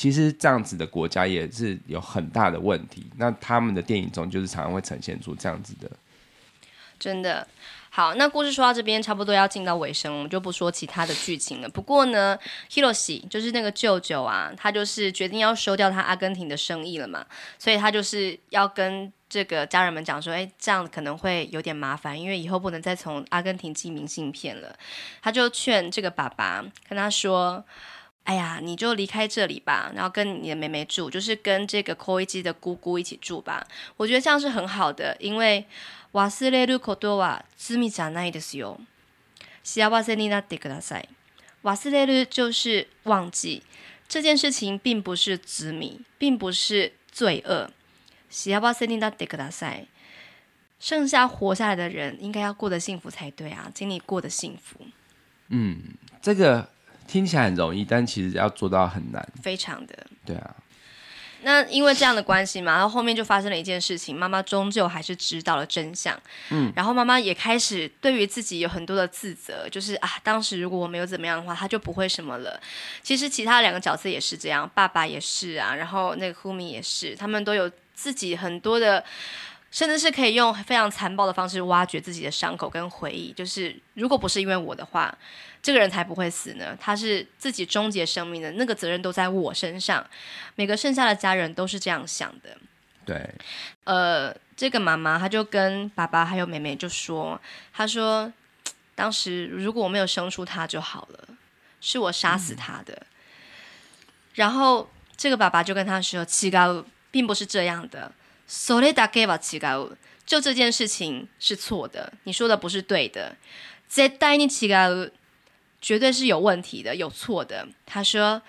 [0.00, 3.04] 其实这样子的国家也是有很大的问题。
[3.18, 5.90] 那他们的电影中就是常常会呈现出这样子的。
[6.98, 7.46] 真的。
[7.90, 11.68] 好，那故事说到这边差不多要进到尾声，我们就不说其他的剧情了。
[11.68, 12.38] 不过呢
[12.70, 17.26] ，Hiroshi 就是那个舅舅啊，他就是决定要收掉他阿根廷的生意了嘛，
[17.58, 24.74] 所以他就是要跟这个家人们讲说，哎，这样可能会有点麻烦，因为以后不能再从阿根廷寄明信片了。
[25.20, 27.62] 他就劝这个爸爸跟他说，
[28.29, 33.65] 哎呀，你就离开这里吧，然后跟你的妹妹住，就是跟这个 Koichi 的姑姑一起住吧。
[33.97, 35.65] 我觉得这样是很好的，因为。
[36.15, 38.79] 忘れることは罪じゃないですよ。
[39.65, 41.09] 幸せになってください。
[41.61, 43.63] 忘れる就是忘记
[44.07, 47.69] 这件事情，并不是罪，并不是罪恶。
[48.29, 49.87] 幸せになってください。
[50.79, 54.79] 剩下活下来的人应该要过得幸福才对啊，请你过得幸福。
[55.49, 56.69] 嗯，这个
[57.10, 60.06] 听起来很容易，但其实要做到很难，非常的。
[60.24, 60.54] 对啊。
[61.42, 66.14] 那因为这样的关系嘛，然后后面就发生了一件事情，妈妈终究还是知道了真相。
[66.50, 72.60] 嗯，然后妈妈也开始对于自己有很多的自责，就是啊，当时如果我没有怎么样的话，她就不会什么了。
[73.02, 79.02] 其实其他两个角色也是这样，爸爸也是啊，然后那个 Fumi 也是，他们都有自己很多的。
[79.70, 85.16] 甚至是可以用非常残暴的方式挖掘自己的伤口跟回忆，就是如果不是因为我的话，
[85.62, 86.76] 这个人才不会死呢。
[86.80, 90.04] 他是自己终结生命的那个责任都在我身上。
[90.56, 92.56] 每个剩下的家人都是这样想的。
[93.06, 93.30] 对，
[93.84, 97.40] 呃，这个妈妈她就跟爸爸还有妹妹就说
[97.72, 98.32] ：“她说
[98.94, 101.28] 当时如果我没有生出他就好了，
[101.80, 102.92] 是我杀死他的。
[102.94, 103.06] 嗯”
[104.34, 108.10] 然后这个爸爸就跟他说：“七高并不是这样的。”
[108.49, 109.97] それだけは违う。
[110.25, 113.35] 就这件事情是错的，你说的不是对的。
[113.87, 115.11] 绝対に违う，
[115.79, 117.67] 绝对是有问题的，有错的。
[117.85, 118.41] 他说，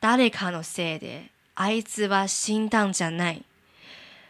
[0.00, 3.42] 谁かのせいであいつは死んだんじゃない。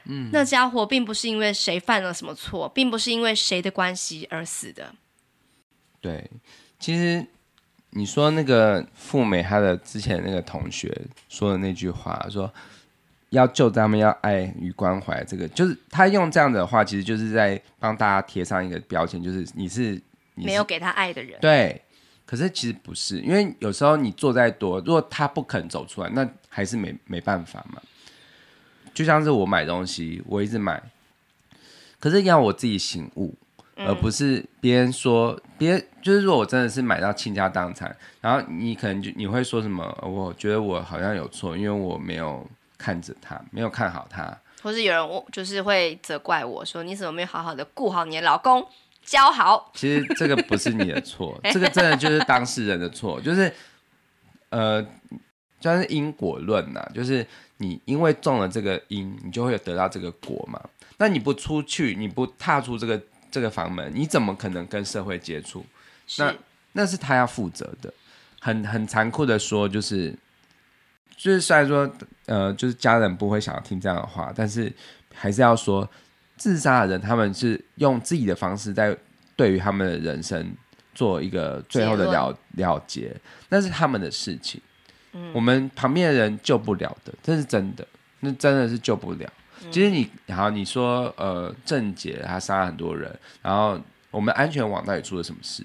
[0.05, 4.95] 嗯，那家伙并不是因为谁犯了什么错，并不是因为谁的关系而死的。
[6.03, 6.31] 对，
[6.79, 7.27] 其实
[7.91, 10.95] 你说那个富美他的之前那个同学
[11.31, 12.53] 说的那句话说。
[13.32, 15.24] 要救他们，要爱与关怀。
[15.24, 20.00] 这个就是他用这样的话，其实就是在帮大家贴上一个标签，就是你是，
[20.36, 21.40] 没有给他爱的人。
[21.40, 21.82] 对，
[22.26, 27.82] 可是其实不是，因为有时候你做再多，如果他不肯走出来，那还是没没办法嘛。
[28.94, 30.84] 就像是我买东西，我一直买，
[32.02, 33.34] 可是要我自己醒悟，
[33.78, 39.98] 嗯、而不是别人说，别人就是如果我真的是买到倾家荡产，然后你可能就你会说什么？
[40.02, 42.46] 我觉得我好像有错，因为我没有。
[42.82, 48.68] 看着他，没有看好他，或是有人就是会责怪我说：“你怎么没有好好的顾好你的老公，
[49.06, 53.54] 教好？” 其实这个不是你的错， 这个真的就是当事人的错，就是
[54.50, 54.84] 呃，
[55.60, 57.24] 就是因果论呐，就是
[57.58, 60.60] 你因为种了这个因，你就会得到这个果嘛。
[60.98, 65.64] 那你不出去，你不踏出这个这个房门，你怎么可能跟社会接触？
[66.18, 66.34] 那
[66.72, 67.94] 那是他要负责的，
[68.40, 70.18] 很很残酷的说，就是。
[71.16, 71.90] 就是虽然说，
[72.26, 74.72] 呃，就是家人不会想要听这样的话，但是
[75.14, 75.88] 还是要说，
[76.38, 78.96] 自杀的人他们是用自己的方式在
[79.36, 80.54] 对于他们的人生
[80.94, 83.16] 做一个最后的了了结，
[83.50, 84.60] 那是他们的事情，
[85.14, 87.86] 嗯，我们旁边的人救不了的，这是真的，
[88.22, 89.32] 那真的是救不了。
[89.70, 95.64] 其实你好，你说，呃，郑杰他杀了很多人，然后我们安全网到底出了什么事？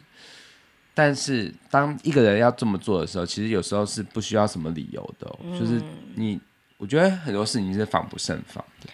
[0.98, 5.78] 但是当一个人要这么做的时候，其实有时候是不需要什么理由的、哦嗯，就是
[6.14, 6.40] 你，
[6.78, 8.88] 我觉得很多事情是防不胜防的，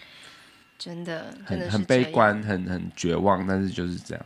[0.77, 4.25] 真的，很很悲观，很很绝望，但是就是这样。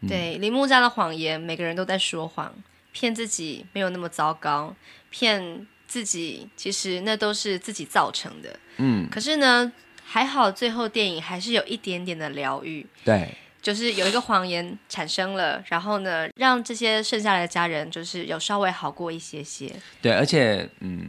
[0.00, 2.52] 嗯、对，铃木家的谎言，每个人都在说谎，
[2.90, 4.74] 骗自己没有那么糟糕，
[5.08, 8.58] 骗自己其实那都是自己造成的。
[8.78, 9.70] 嗯，可是呢，
[10.04, 12.84] 还好最后电影还是有一点点的疗愈。
[13.04, 13.32] 对。
[13.62, 19.72] 就是有一个谎言产生了，然后呢，让这些剩下来的家人就是有稍微好过一些些。
[20.02, 21.06] 对，而且，嗯，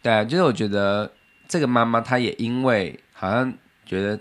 [0.00, 1.12] 对啊，就是我觉得
[1.46, 3.52] 这个妈妈她也因为好像
[3.84, 4.18] 觉得，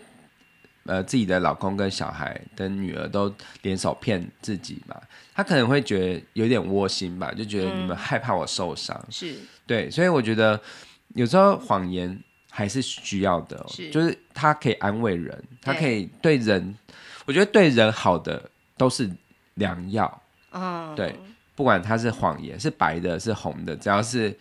[0.86, 5.00] 呃，自己的老公跟小孩跟女儿都联手骗自己嘛，
[5.34, 8.94] 她可能会觉得有点窝心吧，就觉得你们害怕我受伤。
[9.08, 9.36] 嗯、是。
[9.66, 10.60] 对，所以我觉得
[11.16, 16.76] 有时候谎言还是需要的，是就是它可以安慰人，它可以对人。
[17.30, 19.08] 我觉得对人好的都是
[19.54, 20.22] 良药，
[20.52, 21.16] 嗯，对，
[21.54, 24.36] 不管它是谎言，是白的，是红的，只要是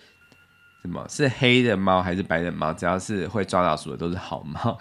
[0.81, 4.79] 什么是黑的猫还是白的猫，只要是会抓老鼠的都是好猫。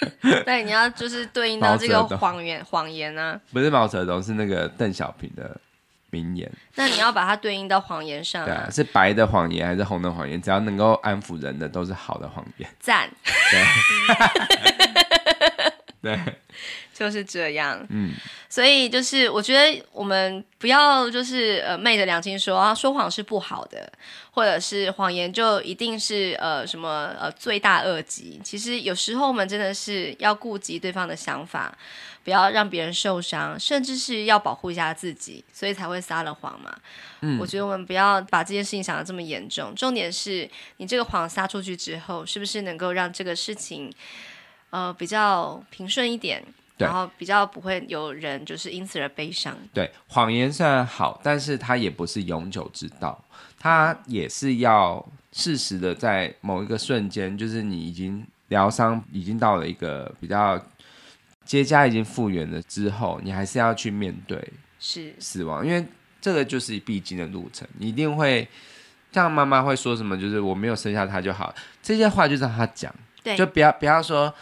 [0.46, 3.38] 对，你要就是对应到这个谎言，谎言呢？
[3.52, 5.60] 不是毛泽东，是那个邓小平的
[6.08, 6.50] 名言。
[6.76, 10.40] 那你要把它对应到谎言上，对啊，是白的谎言还是红的谎言？
[10.40, 12.70] 只要能够安抚人的，都是好的谎言。
[12.80, 13.10] 赞。
[13.50, 13.62] 对。
[16.04, 16.18] 对。
[16.94, 18.12] 就是这样，嗯，
[18.48, 23.92] 所以就是我觉得我们不要就是呃昧着良心说啊，说谎是不好的，
[24.30, 28.40] 或者是谎言就一定是呃什么呃罪大恶极。
[28.44, 31.76] 其实有时候我们真的是要顾及对方的想法，
[32.22, 36.72] 不要让别人受伤，甚至是要保护一下自己，所以才会撒了谎嘛。
[37.22, 39.74] 嗯，我觉得我们不要把这件事情想得这么严重。
[39.74, 43.92] 重点是你这个谎撒出去之后，是不是能够让这个事情
[44.74, 46.42] 呃比较平顺一点？
[46.76, 49.56] 然后比较不会有人就是因此而悲伤。
[49.72, 53.24] 对，谎言虽然好，但是它也不是永久之道，
[53.56, 60.60] 它也是要适时的在某一个瞬间，就是你已经疗伤已经到了一个比较
[61.44, 65.14] 结痂已经复原了之后，你还是要去面对是。
[65.20, 65.86] 死亡，因为
[66.20, 68.48] 这个就是必经的路程，你一定会
[69.12, 74.34] 像妈妈会说什么，就是我没有生下他就好，这些话就让他讲，对，就不要不要说，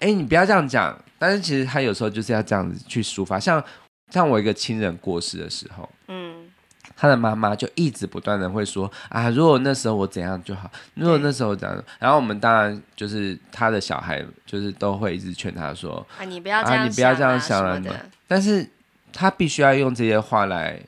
[0.00, 0.96] 哎，你不要这样讲。
[1.20, 3.62] 但是其实他有时候就是要这样子去抒发，像
[4.08, 6.48] 像我一个亲人过世的时候，嗯，
[6.94, 17.92] 他的妈妈就一直不断的会说啊，如果那时候我怎样就好，如果那时候怎样，然后我们当然就是他的小孩，就是都会一直劝他说啊，你不要这样想啊，啊你不要这样想了嘛。
[18.28, 18.64] 但是
[19.12, 20.80] 他必须要用这些话来，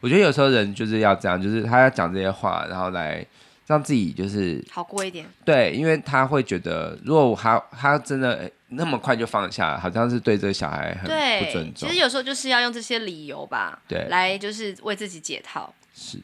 [0.00, 3.24] 我觉得有时候人就是要这样，就是他要讲这些话，然后来。
[3.66, 11.88] 让自己就是好过一点，对，因为他会觉得，如果他他真的那么快就放下，好像是对这个小孩很不尊重。
[11.88, 15.72] 其实有时候就是要用这些理由吧，对，来就是为自己解套。
[15.94, 16.18] 是，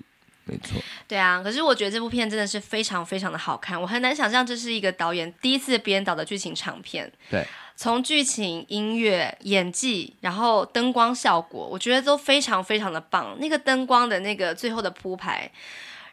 [0.44, 0.78] 没错。
[1.08, 7.10] 对啊，可是我觉得这部片真的是非常非常的好看，我很难想象这是一个导演第一次编导的剧情长片。
[7.30, 7.42] 对，
[7.74, 13.34] 从剧情、音乐、演技，然后灯光效果，我觉得都非常非常的棒。
[13.40, 15.50] 那个灯光的那个最后的铺排。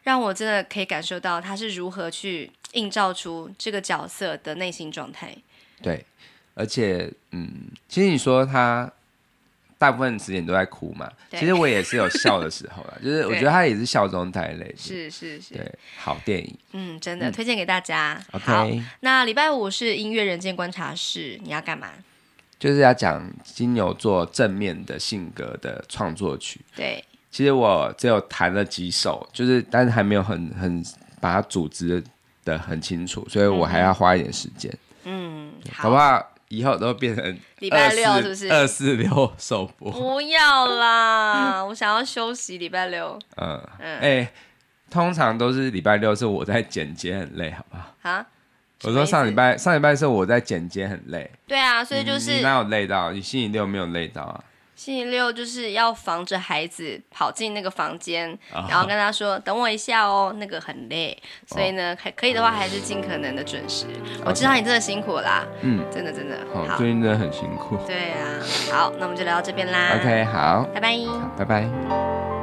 [0.08, 5.36] 让我真的可以感受到他是如何去映照出这个角色的内心状态。
[5.82, 6.06] 对，
[6.54, 8.90] 而且，嗯，其实你说他
[9.78, 14.74] 大部分时间都在哭嘛，其实我也是有笑的时候了， 就是我觉得他也是笑中带泪。
[14.78, 18.18] 是是是，对，好电影，嗯，真的、嗯、推荐给大家。
[18.32, 18.66] OK，好，
[19.02, 21.92] 那礼拜五是音乐人间观察室，你要干嘛？
[22.58, 26.62] 就是要讲金牛座正面的性格的创作曲。
[26.78, 27.04] 对。
[27.38, 30.84] 其实我只有弹了几首，就是但是还没有很很
[31.22, 32.04] 把它组织
[32.44, 34.76] 的很清楚，所以我还要花一点时间。
[35.04, 36.32] 嗯，好不好？
[36.48, 37.24] 以后都变成
[37.60, 38.52] 礼拜六是不是？
[38.52, 39.92] 二四六首播？
[39.92, 43.20] 不要啦，我想要休息礼拜六。
[43.36, 44.30] 嗯嗯，哎、欸，
[44.90, 48.10] 通常都是礼拜六是我在剪接很累，好不好？
[48.10, 48.26] 啊？
[48.82, 51.30] 我说上礼拜上礼拜是我在剪接很累。
[51.46, 53.12] 对啊，所以就是、哪有累到？
[53.12, 54.44] 你星期六没有累到啊？
[54.78, 58.64] 星期六就是要防着孩子跑进那个房间，oh.
[58.70, 61.18] 然后跟他说：“等我一下哦，那个很累。”
[61.48, 62.14] 所以呢，可、oh.
[62.16, 63.88] 可以的话，还是尽可能的准时。
[64.24, 67.76] 我知道你真的辛苦啦，嗯，真的真的，oh, 好，最近真的很辛苦。
[67.88, 68.40] 对啊，
[68.72, 69.98] 好，那我们就聊到这边啦。
[70.00, 70.96] OK，好，拜拜，
[71.36, 72.37] 拜拜。